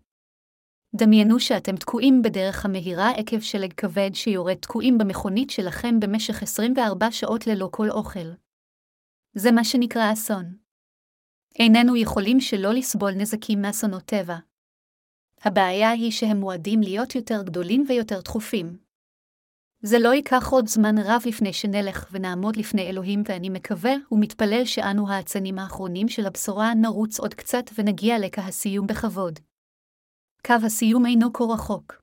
דמיינו 0.97 1.41
שאתם 1.41 1.77
תקועים 1.77 2.23
בדרך 2.23 2.65
המהירה 2.65 3.11
עקב 3.11 3.41
שלג 3.41 3.73
כבד 3.73 4.11
שיורד 4.15 4.55
תקועים 4.55 4.99
במכונית 4.99 5.51
שלכם 5.51 6.01
במשך 6.01 6.43
24 6.43 7.11
שעות 7.11 7.47
ללא 7.47 7.69
כל 7.73 7.91
אוכל. 7.91 8.29
זה 9.35 9.53
מה 9.53 9.65
שנקרא 9.65 10.13
אסון. 10.13 10.57
איננו 11.59 11.97
יכולים 11.97 12.41
שלא 12.41 12.73
לסבול 12.73 13.13
נזקים 13.13 13.63
מאסונות 13.63 14.03
טבע. 14.03 14.48
הבעיה 15.43 15.91
היא 15.91 16.11
שהם 16.11 16.37
מועדים 16.37 16.81
להיות 16.81 17.15
יותר 17.15 17.43
גדולים 17.43 17.85
ויותר 17.89 18.21
דחופים. 18.21 18.77
זה 19.83 19.99
לא 19.99 20.09
ייקח 20.09 20.49
עוד 20.51 20.69
זמן 20.69 20.99
רב 20.99 21.23
לפני 21.27 21.53
שנלך 21.53 22.09
ונעמוד 22.13 22.57
לפני 22.57 22.83
אלוהים, 22.83 23.23
ואני 23.29 23.49
מקווה 23.49 23.93
ומתפלל 24.13 24.65
שאנו 24.65 25.11
האצנים 25.11 25.59
האחרונים 25.59 26.09
של 26.09 26.27
הבשורה 26.27 26.75
נרוץ 26.75 27.21
עוד 27.21 27.35
קצת 27.35 27.65
ונגיע 27.79 28.19
לקו 28.19 28.41
הסיום 28.41 28.87
בכבוד. 28.87 29.39
קו 30.47 30.55
הסיום 30.65 31.07
אינו 31.07 31.33
כה 31.33 31.45
רחוק. 31.45 32.03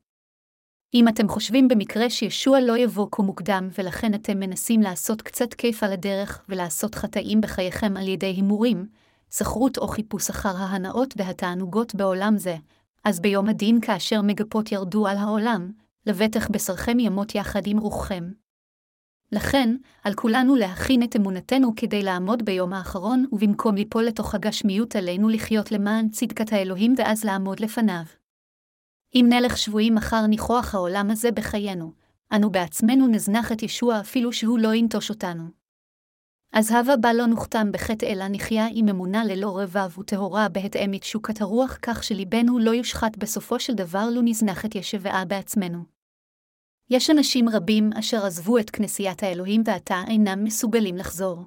אם 0.93 1.08
אתם 1.08 1.28
חושבים 1.28 1.67
במקרה 1.67 2.10
שישוע 2.10 2.60
לא 2.60 2.78
יבוא 2.78 3.08
כה 3.12 3.24
מוקדם 3.24 3.69
ולכן 3.78 4.13
אתם 4.13 4.39
מנסים 4.39 4.82
לעשות 4.82 5.21
קצת 5.21 5.54
כיף 5.54 5.84
על 5.84 5.93
הדרך 5.93 6.45
ולעשות 6.50 6.95
חטאים 6.95 7.41
בחייכם 7.41 7.98
על 7.98 8.08
ידי 8.08 8.26
הימורים, 8.26 8.86
סחרות 9.32 9.78
או 9.78 9.88
חיפוש 9.88 10.30
אחר 10.30 10.58
ההנאות 10.58 11.13
והתענוגות 11.17 11.95
בעולם 11.95 12.38
זה, 12.38 12.56
אז 13.06 13.20
ביום 13.20 13.50
הדין 13.50 13.82
כאשר 13.82 14.22
מגפות 14.22 14.72
ירדו 14.72 15.08
על 15.08 15.18
העולם, 15.18 15.72
לבטח 16.06 16.48
בשרכם 16.52 17.00
ימות 17.00 17.36
יחד 17.36 17.62
עם 17.65 17.78
רוחכם. 17.78 18.32
לכן, 19.32 19.76
על 20.04 20.13
כולנו 20.13 20.56
להכין 20.56 21.04
את 21.04 21.15
אמונתנו 21.15 21.74
כדי 21.76 22.04
לעמוד 22.04 22.46
ביום 22.46 22.74
האחרון, 22.74 23.26
ובמקום 23.32 23.76
ליפול 23.76 24.04
לתוך 24.04 24.36
הגשמיות 24.36 24.96
עלינו 24.96 25.30
לחיות 25.30 25.72
למען 25.72 26.10
צדקת 26.10 26.54
האלוהים 26.54 26.94
ואז 26.98 27.24
לעמוד 27.24 27.60
לפניו. 27.60 28.04
אם 29.15 29.26
נלך 29.30 29.58
שבויים 29.58 29.98
אחר 29.98 30.28
ניחוח 30.28 30.76
העולם 30.76 31.12
הזה 31.12 31.32
בחיינו, 31.32 31.91
אנו 32.36 32.50
בעצמנו 32.50 33.08
נזנח 33.08 33.52
את 33.52 33.63
ישוע 33.63 34.00
אפילו 34.00 34.34
שהוא 34.34 34.60
לא 34.60 34.74
ינטוש 34.74 35.10
אותנו. 35.10 35.64
אז 36.53 36.71
הווה 36.71 36.97
בה 36.97 37.13
לא 37.13 37.25
נוכתם 37.25 37.71
בחטא 37.71 38.05
אלא 38.05 38.25
נחיה 38.29 38.67
עם 38.73 38.89
אמונה 38.89 39.25
ללא 39.25 39.60
רבב 39.60 39.99
וטהורה 39.99 40.49
בהתאם 40.49 40.91
מתשוקת 40.91 41.41
הרוח 41.41 41.77
כך 41.81 42.03
שליבנו 42.03 42.60
לא 42.60 42.71
יושחת 42.71 43.17
בסופו 43.17 43.60
של 43.60 43.73
דבר 43.73 44.10
לו 44.12 44.21
נזנח 44.21 44.65
את 44.65 44.75
ישבעה 44.75 45.25
בעצמנו. 45.25 45.84
יש 46.89 47.10
אנשים 47.10 47.49
רבים 47.49 47.89
אשר 47.99 48.25
עזבו 48.25 48.58
את 48.58 48.69
כנסיית 48.69 49.23
האלוהים 49.23 49.62
ועתה 49.65 50.01
אינם 50.08 50.43
מסוגלים 50.43 50.95
לחזור. 50.95 51.43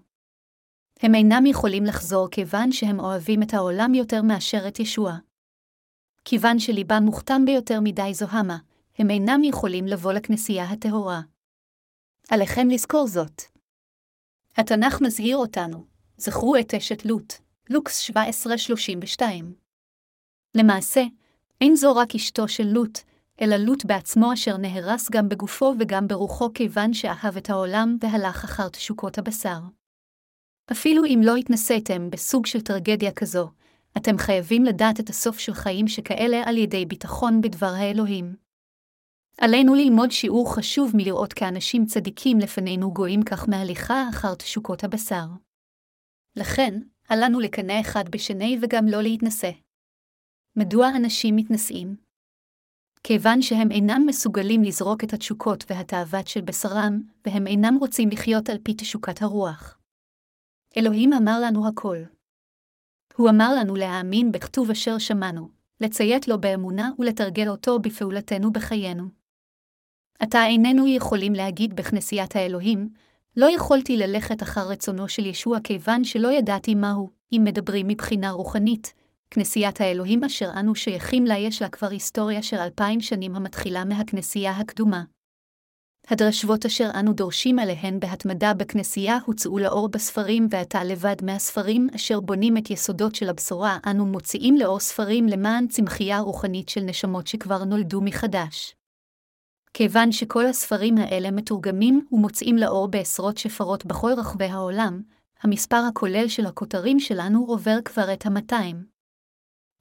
הם 1.02 1.14
אינם 1.14 1.46
יכולים 1.46 1.84
לחזור 1.84 2.28
כיוון 2.30 2.72
שהם 2.72 3.00
אוהבים 3.00 3.42
את 3.42 3.54
העולם 3.54 3.94
יותר 3.94 4.22
מאשר 4.22 4.68
את 4.68 4.80
ישוע. 4.80 5.16
כיוון 6.24 6.58
שליבם 6.58 7.02
מוכתם 7.02 7.44
ביותר 7.44 7.80
מדי 7.80 8.14
זוהמה, 8.14 8.58
הם 8.98 9.10
אינם 9.10 9.44
יכולים 9.44 9.86
לבוא 9.86 10.12
לכנסייה 10.12 10.64
הטהורה. 10.64 11.20
עליכם 12.30 12.68
לזכור 12.68 13.06
זאת. 13.06 13.57
התנ"ך 14.60 15.00
מזהיר 15.00 15.36
אותנו, 15.36 15.84
זכרו 16.16 16.56
את 16.56 16.74
אשת 16.74 17.04
לוט, 17.04 17.32
לוקס 17.70 18.10
17-32. 18.10 19.22
למעשה, 20.54 21.02
אין 21.60 21.76
זו 21.76 21.96
רק 21.96 22.14
אשתו 22.14 22.48
של 22.48 22.66
לוט, 22.66 22.98
אלא 23.40 23.56
לוט 23.56 23.84
בעצמו 23.84 24.32
אשר 24.32 24.56
נהרס 24.56 25.10
גם 25.10 25.28
בגופו 25.28 25.74
וגם 25.78 26.08
ברוחו 26.08 26.52
כיוון 26.54 26.94
שאהב 26.94 27.36
את 27.36 27.50
העולם 27.50 27.96
והלך 28.00 28.44
אחר 28.44 28.68
תשוקות 28.68 29.18
הבשר. 29.18 29.58
אפילו 30.72 31.04
אם 31.04 31.20
לא 31.22 31.36
התנסיתם 31.36 32.10
בסוג 32.10 32.46
של 32.46 32.60
טרגדיה 32.60 33.12
כזו, 33.12 33.50
אתם 33.96 34.18
חייבים 34.18 34.64
לדעת 34.64 35.00
את 35.00 35.08
הסוף 35.08 35.38
של 35.38 35.54
חיים 35.54 35.88
שכאלה 35.88 36.42
על 36.46 36.56
ידי 36.56 36.86
ביטחון 36.86 37.40
בדבר 37.40 37.72
האלוהים. 37.76 38.47
עלינו 39.40 39.74
ללמוד 39.74 40.10
שיעור 40.10 40.54
חשוב 40.54 40.92
מלראות 40.94 41.32
כאנשים 41.32 41.86
צדיקים 41.86 42.38
לפנינו 42.38 42.92
גויים 42.92 43.22
כך 43.22 43.48
מהליכה 43.48 44.08
אחר 44.10 44.34
תשוקות 44.34 44.84
הבשר. 44.84 45.26
לכן, 46.36 46.80
עלינו 47.08 47.40
לקנא 47.40 47.80
אחד 47.80 48.04
בשני 48.10 48.58
וגם 48.62 48.86
לא 48.86 49.02
להתנשא. 49.02 49.50
מדוע 50.56 50.88
אנשים 50.96 51.36
מתנשאים? 51.36 51.96
כיוון 53.04 53.42
שהם 53.42 53.70
אינם 53.70 54.02
מסוגלים 54.06 54.62
לזרוק 54.62 55.04
את 55.04 55.12
התשוקות 55.12 55.64
והתאוות 55.70 56.28
של 56.28 56.40
בשרם, 56.40 57.02
והם 57.26 57.46
אינם 57.46 57.76
רוצים 57.80 58.08
לחיות 58.12 58.48
על 58.48 58.58
פי 58.62 58.74
תשוקת 58.74 59.22
הרוח. 59.22 59.78
אלוהים 60.76 61.12
אמר 61.12 61.40
לנו 61.44 61.68
הכל. 61.68 61.98
הוא 63.16 63.30
אמר 63.30 63.54
לנו 63.60 63.76
להאמין 63.76 64.32
בכתוב 64.32 64.70
אשר 64.70 64.98
שמענו, 64.98 65.48
לציית 65.80 66.28
לו 66.28 66.40
באמונה 66.40 66.90
ולתרגל 66.98 67.48
אותו 67.48 67.78
בפעולתנו 67.78 68.52
בחיינו. 68.52 69.17
עתה 70.18 70.46
איננו 70.46 70.86
יכולים 70.86 71.32
להגיד 71.32 71.76
בכנסיית 71.76 72.36
האלוהים, 72.36 72.88
לא 73.36 73.46
יכולתי 73.46 73.96
ללכת 73.96 74.42
אחר 74.42 74.68
רצונו 74.68 75.08
של 75.08 75.26
ישוע 75.26 75.58
כיוון 75.64 76.04
שלא 76.04 76.32
ידעתי 76.32 76.74
מהו, 76.74 77.10
אם 77.32 77.42
מדברים 77.44 77.88
מבחינה 77.88 78.30
רוחנית, 78.30 78.94
כנסיית 79.30 79.80
האלוהים 79.80 80.24
אשר 80.24 80.50
אנו 80.60 80.74
שייכים 80.74 81.24
לה 81.24 81.38
יש 81.38 81.62
לה 81.62 81.68
כבר 81.68 81.88
היסטוריה 81.88 82.42
של 82.42 82.56
אלפיים 82.56 83.00
שנים 83.00 83.36
המתחילה 83.36 83.84
מהכנסייה 83.84 84.52
הקדומה. 84.52 85.02
הדרשבות 86.08 86.66
אשר 86.66 86.90
אנו 87.00 87.12
דורשים 87.12 87.58
עליהן 87.58 88.00
בהתמדה 88.00 88.54
בכנסייה 88.54 89.18
הוצאו 89.26 89.58
לאור 89.58 89.88
בספרים 89.88 90.48
ועתה 90.50 90.84
לבד 90.84 91.16
מהספרים 91.22 91.88
אשר 91.94 92.20
בונים 92.20 92.56
את 92.56 92.70
יסודות 92.70 93.14
של 93.14 93.28
הבשורה, 93.28 93.78
אנו 93.86 94.06
מוציאים 94.06 94.56
לאור 94.56 94.80
ספרים 94.80 95.26
למען 95.26 95.66
צמחייה 95.66 96.18
רוחנית 96.18 96.68
של 96.68 96.80
נשמות 96.80 97.26
שכבר 97.26 97.64
נולדו 97.64 98.00
מחדש. 98.00 98.77
כיוון 99.74 100.12
שכל 100.12 100.46
הספרים 100.46 100.98
האלה 100.98 101.30
מתורגמים 101.30 102.06
ומוצאים 102.12 102.56
לאור 102.56 102.88
בעשרות 102.88 103.38
שפרות 103.38 103.86
בכל 103.86 104.12
רחבי 104.16 104.44
העולם, 104.44 105.02
המספר 105.42 105.82
הכולל 105.88 106.28
של 106.28 106.46
הכותרים 106.46 107.00
שלנו 107.00 107.44
עובר 107.44 107.76
כבר 107.84 108.12
את 108.12 108.26
המאתיים. 108.26 108.86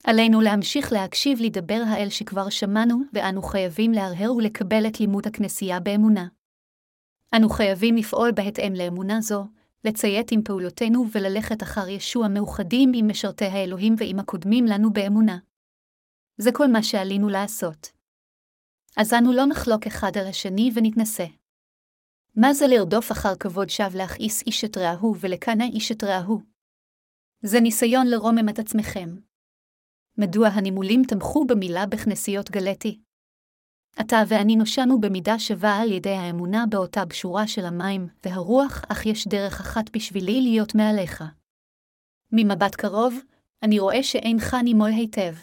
עלינו 0.04 0.40
להמשיך 0.40 0.92
להקשיב 0.92 1.38
לדבר 1.40 1.82
האל 1.86 2.08
שכבר 2.08 2.48
שמענו, 2.48 3.02
ואנו 3.12 3.42
חייבים 3.42 3.92
להרהר 3.92 4.34
ולקבל 4.34 4.86
את 4.86 5.00
לימוד 5.00 5.26
הכנסייה 5.26 5.80
באמונה. 5.80 6.26
אנו 7.36 7.48
חייבים 7.48 7.96
לפעול 7.96 8.32
בהתאם 8.32 8.72
לאמונה 8.74 9.20
זו, 9.20 9.44
לציית 9.84 10.32
עם 10.32 10.42
פעולותינו 10.42 11.04
וללכת 11.12 11.62
אחר 11.62 11.88
ישוע 11.88 12.28
מאוחדים 12.28 12.92
עם 12.94 13.08
משרתי 13.08 13.44
האלוהים 13.44 13.94
ועם 13.98 14.18
הקודמים 14.18 14.66
לנו 14.66 14.92
באמונה. 14.92 15.38
זה 16.38 16.52
כל 16.52 16.66
מה 16.66 16.82
שעלינו 16.82 17.28
לעשות. 17.28 17.97
אז 19.00 19.14
אנו 19.14 19.32
לא 19.32 19.46
נחלוק 19.46 19.86
אחד 19.86 20.10
על 20.20 20.26
השני 20.26 20.70
ונתנשא. 20.74 21.24
מה 22.36 22.52
זה 22.52 22.66
לרדוף 22.66 23.12
אחר 23.12 23.34
כבוד 23.40 23.68
שווא 23.68 23.98
להכעיס 23.98 24.42
איש 24.46 24.64
את 24.64 24.76
רעהו 24.76 25.14
ולקנא 25.20 25.64
איש 25.64 25.92
את 25.92 26.04
רעהו? 26.04 26.40
זה 27.42 27.60
ניסיון 27.60 28.06
לרומם 28.06 28.48
את 28.48 28.58
עצמכם. 28.58 29.08
מדוע 30.18 30.48
הנימולים 30.48 31.02
תמכו 31.08 31.46
במילה 31.46 31.86
בכנסיות 31.86 32.50
גלטי? 32.50 33.00
אתה 34.00 34.16
ואני 34.28 34.56
נושענו 34.56 35.00
במידה 35.00 35.38
שווה 35.38 35.82
על 35.82 35.92
ידי 35.92 36.14
האמונה 36.14 36.64
באותה 36.70 37.04
בשורה 37.04 37.48
של 37.48 37.64
המים 37.64 38.06
והרוח, 38.24 38.82
אך 38.88 39.06
יש 39.06 39.28
דרך 39.28 39.60
אחת 39.60 39.90
בשבילי 39.96 40.40
להיות 40.40 40.74
מעליך. 40.74 41.24
ממבט 42.32 42.74
קרוב, 42.74 43.14
אני 43.62 43.78
רואה 43.78 44.02
שאינך 44.02 44.54
נימול 44.64 44.90
היטב. 44.90 45.34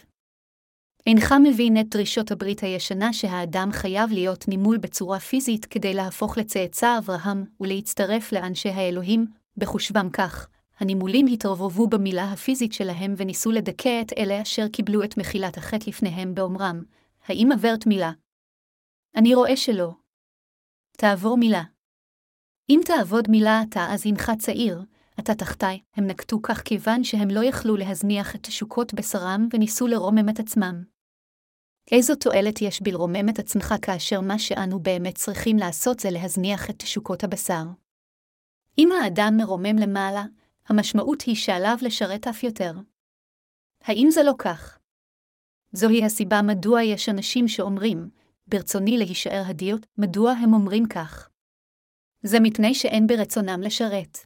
אינך 1.07 1.35
מבין 1.43 1.79
את 1.79 1.89
דרישות 1.89 2.31
הברית 2.31 2.63
הישנה 2.63 3.13
שהאדם 3.13 3.69
חייב 3.71 4.11
להיות 4.11 4.47
נימול 4.47 4.77
בצורה 4.77 5.19
פיזית 5.19 5.65
כדי 5.65 5.93
להפוך 5.93 6.37
לצאצא 6.37 6.97
אברהם 6.97 7.43
ולהצטרף 7.59 8.31
לאנשי 8.31 8.69
האלוהים, 8.69 9.25
בחושבם 9.57 10.09
כך, 10.09 10.47
הנימולים 10.79 11.25
התרבבו 11.27 11.87
במילה 11.87 12.31
הפיזית 12.31 12.73
שלהם 12.73 13.13
וניסו 13.17 13.51
לדכא 13.51 14.01
את 14.01 14.13
אלה 14.17 14.41
אשר 14.41 14.67
קיבלו 14.67 15.03
את 15.03 15.17
מחילת 15.17 15.57
החטא 15.57 15.89
לפניהם 15.89 16.35
באומרם, 16.35 16.83
האם 17.27 17.49
עברת 17.53 17.85
מילה? 17.85 18.11
אני 19.15 19.35
רואה 19.35 19.57
שלא. 19.57 19.91
תעבור 20.97 21.37
מילה. 21.37 21.63
אם 22.69 22.79
תעבוד 22.85 23.29
מילה 23.29 23.61
אתה 23.69 23.87
אז 23.93 24.05
אינך 24.05 24.31
צעיר, 24.39 24.81
אתה 25.19 25.35
תחתי, 25.35 25.81
הם 25.95 26.07
נקטו 26.07 26.41
כך 26.43 26.61
כיוון 26.61 27.03
שהם 27.03 27.29
לא 27.29 27.43
יכלו 27.43 27.75
להזניח 27.75 28.35
את 28.35 28.43
תשוקות 28.43 28.93
בשרם 28.93 29.47
וניסו 29.53 29.87
לרומם 29.87 30.29
את 30.29 30.39
עצמם. 30.39 30.94
איזו 31.91 32.15
תועלת 32.15 32.62
יש 32.62 32.82
בלרומם 32.82 33.30
את 33.30 33.39
עצמך 33.39 33.74
כאשר 33.82 34.21
מה 34.21 34.39
שאנו 34.39 34.80
באמת 34.80 35.15
צריכים 35.15 35.58
לעשות 35.58 36.00
זה 36.00 36.10
להזניח 36.12 36.69
את 36.69 36.76
תשוקות 36.80 37.24
הבשר? 37.24 37.63
אם 38.78 38.89
האדם 38.91 39.34
מרומם 39.38 39.76
למעלה, 39.76 40.24
המשמעות 40.67 41.21
היא 41.21 41.36
שעליו 41.36 41.78
לשרת 41.82 42.28
אף 42.28 42.43
יותר. 42.43 42.74
האם 43.82 44.08
זה 44.12 44.24
לא 44.24 44.34
כך? 44.38 44.80
זוהי 45.71 46.06
הסיבה 46.06 46.41
מדוע 46.41 46.84
יש 46.84 47.10
אנשים 47.10 47.48
שאומרים, 47.48 48.10
ברצוני 48.48 48.98
להישאר 48.98 49.43
הדיוט, 49.48 49.86
מדוע 49.98 50.32
הם 50.32 50.54
אומרים 50.54 50.86
כך? 50.88 51.30
זה 52.24 52.39
מפני 52.39 52.74
שאין 52.74 53.08
ברצונם 53.08 53.62
לשרת. 53.62 54.17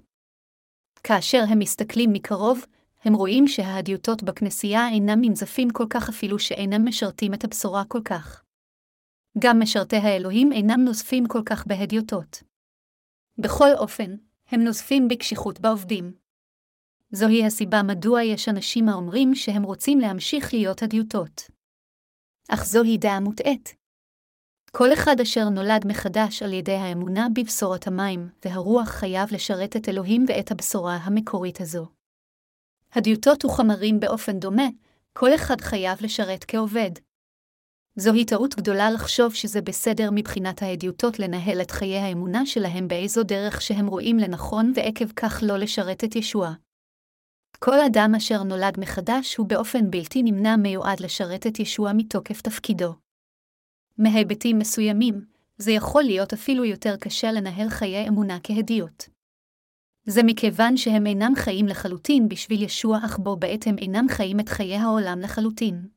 כאשר 1.04 1.44
הם 1.50 1.60
מסתכלים 1.60 2.14
מקרוב, 2.14 2.66
הם 3.02 3.14
רואים 3.14 3.48
שההדיוטות 3.48 4.24
בכנסייה 4.24 4.90
אינם 4.90 5.22
מנזפים 5.22 5.70
כל 5.70 5.86
כך 5.90 6.10
אפילו 6.10 6.40
שאינם 6.40 6.88
משרתים 6.88 7.34
את 7.34 7.44
הבשורה 7.44 7.84
כל 7.88 8.02
כך. 8.06 8.44
גם 9.40 9.60
משרתי 9.60 9.96
האלוהים 9.96 10.52
אינם 10.52 10.84
נוזפים 10.86 11.28
כל 11.28 11.42
כך 11.46 11.68
בהדיוטות. 11.68 12.44
בכל 13.38 13.70
אופן, 13.78 14.16
הם 14.48 14.62
נוזפים 14.62 15.08
בקשיחות 15.08 15.60
בעובדים. 15.60 16.14
זוהי 17.12 17.46
הסיבה 17.46 17.84
מדוע 17.84 18.24
יש 18.24 18.50
אנשים 18.50 18.90
האומרים 18.90 19.36
שהם 19.36 19.64
רוצים 19.64 20.00
להמשיך 20.00 20.54
להיות 20.54 20.84
הדיוטות. 20.84 21.42
אך 22.50 22.66
זוהי 22.66 22.98
דעה 22.98 23.20
מוטעית. 23.20 23.76
כל 24.72 24.94
אחד 24.94 25.16
אשר 25.22 25.50
נולד 25.50 25.88
מחדש 25.88 26.44
על 26.44 26.54
ידי 26.54 26.76
האמונה 26.76 27.28
בבשורת 27.36 27.88
המים 27.88 28.30
והרוח 28.46 28.90
חייב 28.90 29.30
לשרת 29.32 29.76
את 29.76 29.90
אלוהים 29.90 30.26
ואת 30.28 30.52
הבשורה 30.52 30.96
המקורית 30.96 31.62
הזו. 31.62 31.99
הדיוטות 32.94 33.46
וחמרים 33.46 34.00
באופן 34.00 34.40
דומה, 34.40 34.68
כל 35.14 35.36
אחד 35.36 35.62
חייב 35.62 35.98
לשרת 36.02 36.46
כעובד. 36.48 36.92
זוהי 37.96 38.26
טעות 38.26 38.56
גדולה 38.56 38.92
לחשוב 38.92 39.34
שזה 39.34 39.62
בסדר 39.62 40.10
מבחינת 40.12 40.62
ההדיוטות 40.62 41.20
לנהל 41.20 41.62
את 41.62 41.72
חיי 41.72 41.98
האמונה 41.98 42.46
שלהם 42.46 42.88
באיזו 42.88 43.24
דרך 43.24 43.62
שהם 43.62 43.88
רואים 43.88 44.18
לנכון 44.18 44.74
ועקב 44.76 45.12
כך 45.16 45.44
לא 45.48 45.58
לשרת 45.58 46.04
את 46.04 46.16
ישוע. 46.16 46.54
כל 47.60 47.80
אדם 47.80 48.12
אשר 48.18 48.44
נולד 48.44 48.80
מחדש 48.80 49.36
הוא 49.36 49.48
באופן 49.48 49.92
בלתי 49.92 50.24
נמנע 50.24 50.56
מיועד 50.56 51.00
לשרת 51.00 51.48
את 51.48 51.60
ישוע 51.60 51.92
מתוקף 51.94 52.42
תפקידו. 52.42 52.94
מהיבטים 53.98 54.60
מסוימים, 54.60 55.26
זה 55.58 55.72
יכול 55.72 56.04
להיות 56.04 56.34
אפילו 56.34 56.66
יותר 56.66 56.98
קשה 56.98 57.32
לנהל 57.32 57.70
חיי 57.70 58.08
אמונה 58.08 58.38
כהדיוט. 58.44 59.19
זה 60.12 60.24
מכיוון 60.24 60.78
שהם 60.78 61.08
אינם 61.08 61.34
חיים 61.36 61.66
לחלוטין 61.66 62.30
בשביל 62.30 62.64
ישוע, 62.64 62.98
אך 63.06 63.18
בו 63.18 63.36
בעת 63.38 63.68
הם 63.68 63.78
אינם 63.78 64.06
חיים 64.10 64.40
את 64.40 64.50
חיי 64.50 64.76
העולם 64.76 65.20
לחלוטין. 65.20 65.88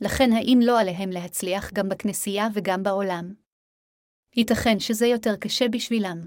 לכן 0.00 0.32
האם 0.32 0.58
לא 0.62 0.80
עליהם 0.80 1.10
להצליח 1.10 1.72
גם 1.72 1.88
בכנסייה 1.88 2.48
וגם 2.54 2.82
בעולם? 2.82 3.34
ייתכן 4.36 4.80
שזה 4.80 5.06
יותר 5.06 5.36
קשה 5.36 5.68
בשבילם. 5.68 6.26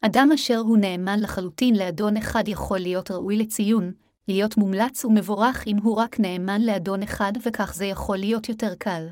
אדם 0.00 0.28
אשר 0.34 0.58
הוא 0.58 0.78
נאמן 0.78 1.20
לחלוטין 1.20 1.74
לאדון 1.78 2.16
אחד 2.16 2.44
יכול 2.46 2.78
להיות 2.78 3.10
ראוי 3.10 3.36
לציון, 3.36 3.92
להיות 4.28 4.56
מומלץ 4.56 5.04
ומבורך 5.04 5.64
אם 5.66 5.76
הוא 5.76 5.96
רק 5.96 6.20
נאמן 6.20 6.62
לאדון 6.62 7.02
אחד 7.02 7.32
וכך 7.42 7.74
זה 7.74 7.84
יכול 7.84 8.16
להיות 8.16 8.48
יותר 8.48 8.74
קל. 8.74 9.06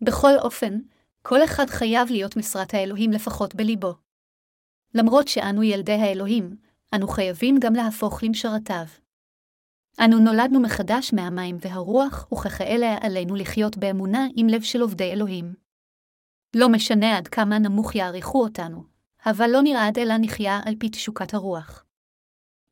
בכל 0.00 0.38
אופן, 0.38 0.78
כל 1.22 1.44
אחד 1.44 1.66
חייב 1.70 2.10
להיות 2.10 2.36
משרת 2.36 2.74
האלוהים 2.74 3.10
לפחות 3.10 3.54
בליבו. 3.54 4.01
למרות 4.94 5.28
שאנו 5.28 5.62
ילדי 5.62 5.92
האלוהים, 5.92 6.56
אנו 6.94 7.08
חייבים 7.08 7.58
גם 7.60 7.74
להפוך 7.74 8.22
למשרתיו. 8.22 8.86
אנו 10.00 10.18
נולדנו 10.18 10.60
מחדש 10.60 11.12
מהמים 11.12 11.56
והרוח, 11.60 12.32
וככאלה 12.32 12.96
עלינו 13.00 13.34
לחיות 13.34 13.76
באמונה 13.76 14.26
עם 14.36 14.46
לב 14.46 14.62
של 14.62 14.80
עובדי 14.80 15.12
אלוהים. 15.12 15.54
לא 16.56 16.68
משנה 16.68 17.18
עד 17.18 17.28
כמה 17.28 17.58
נמוך 17.58 17.94
יעריכו 17.94 18.42
אותנו, 18.42 18.84
אבל 19.26 19.50
לא 19.50 19.62
נרעד 19.62 19.98
אלא 19.98 20.14
נחיה 20.20 20.60
על 20.64 20.74
פי 20.78 20.88
תשוקת 20.88 21.34
הרוח. 21.34 21.84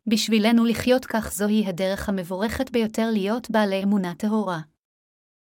בשבילנו 0.07 0.65
לחיות 0.65 1.05
כך 1.05 1.33
זוהי 1.33 1.67
הדרך 1.67 2.09
המבורכת 2.09 2.71
ביותר 2.71 3.11
להיות 3.11 3.51
בעלי 3.51 3.83
אמונה 3.83 4.15
טהורה. 4.15 4.61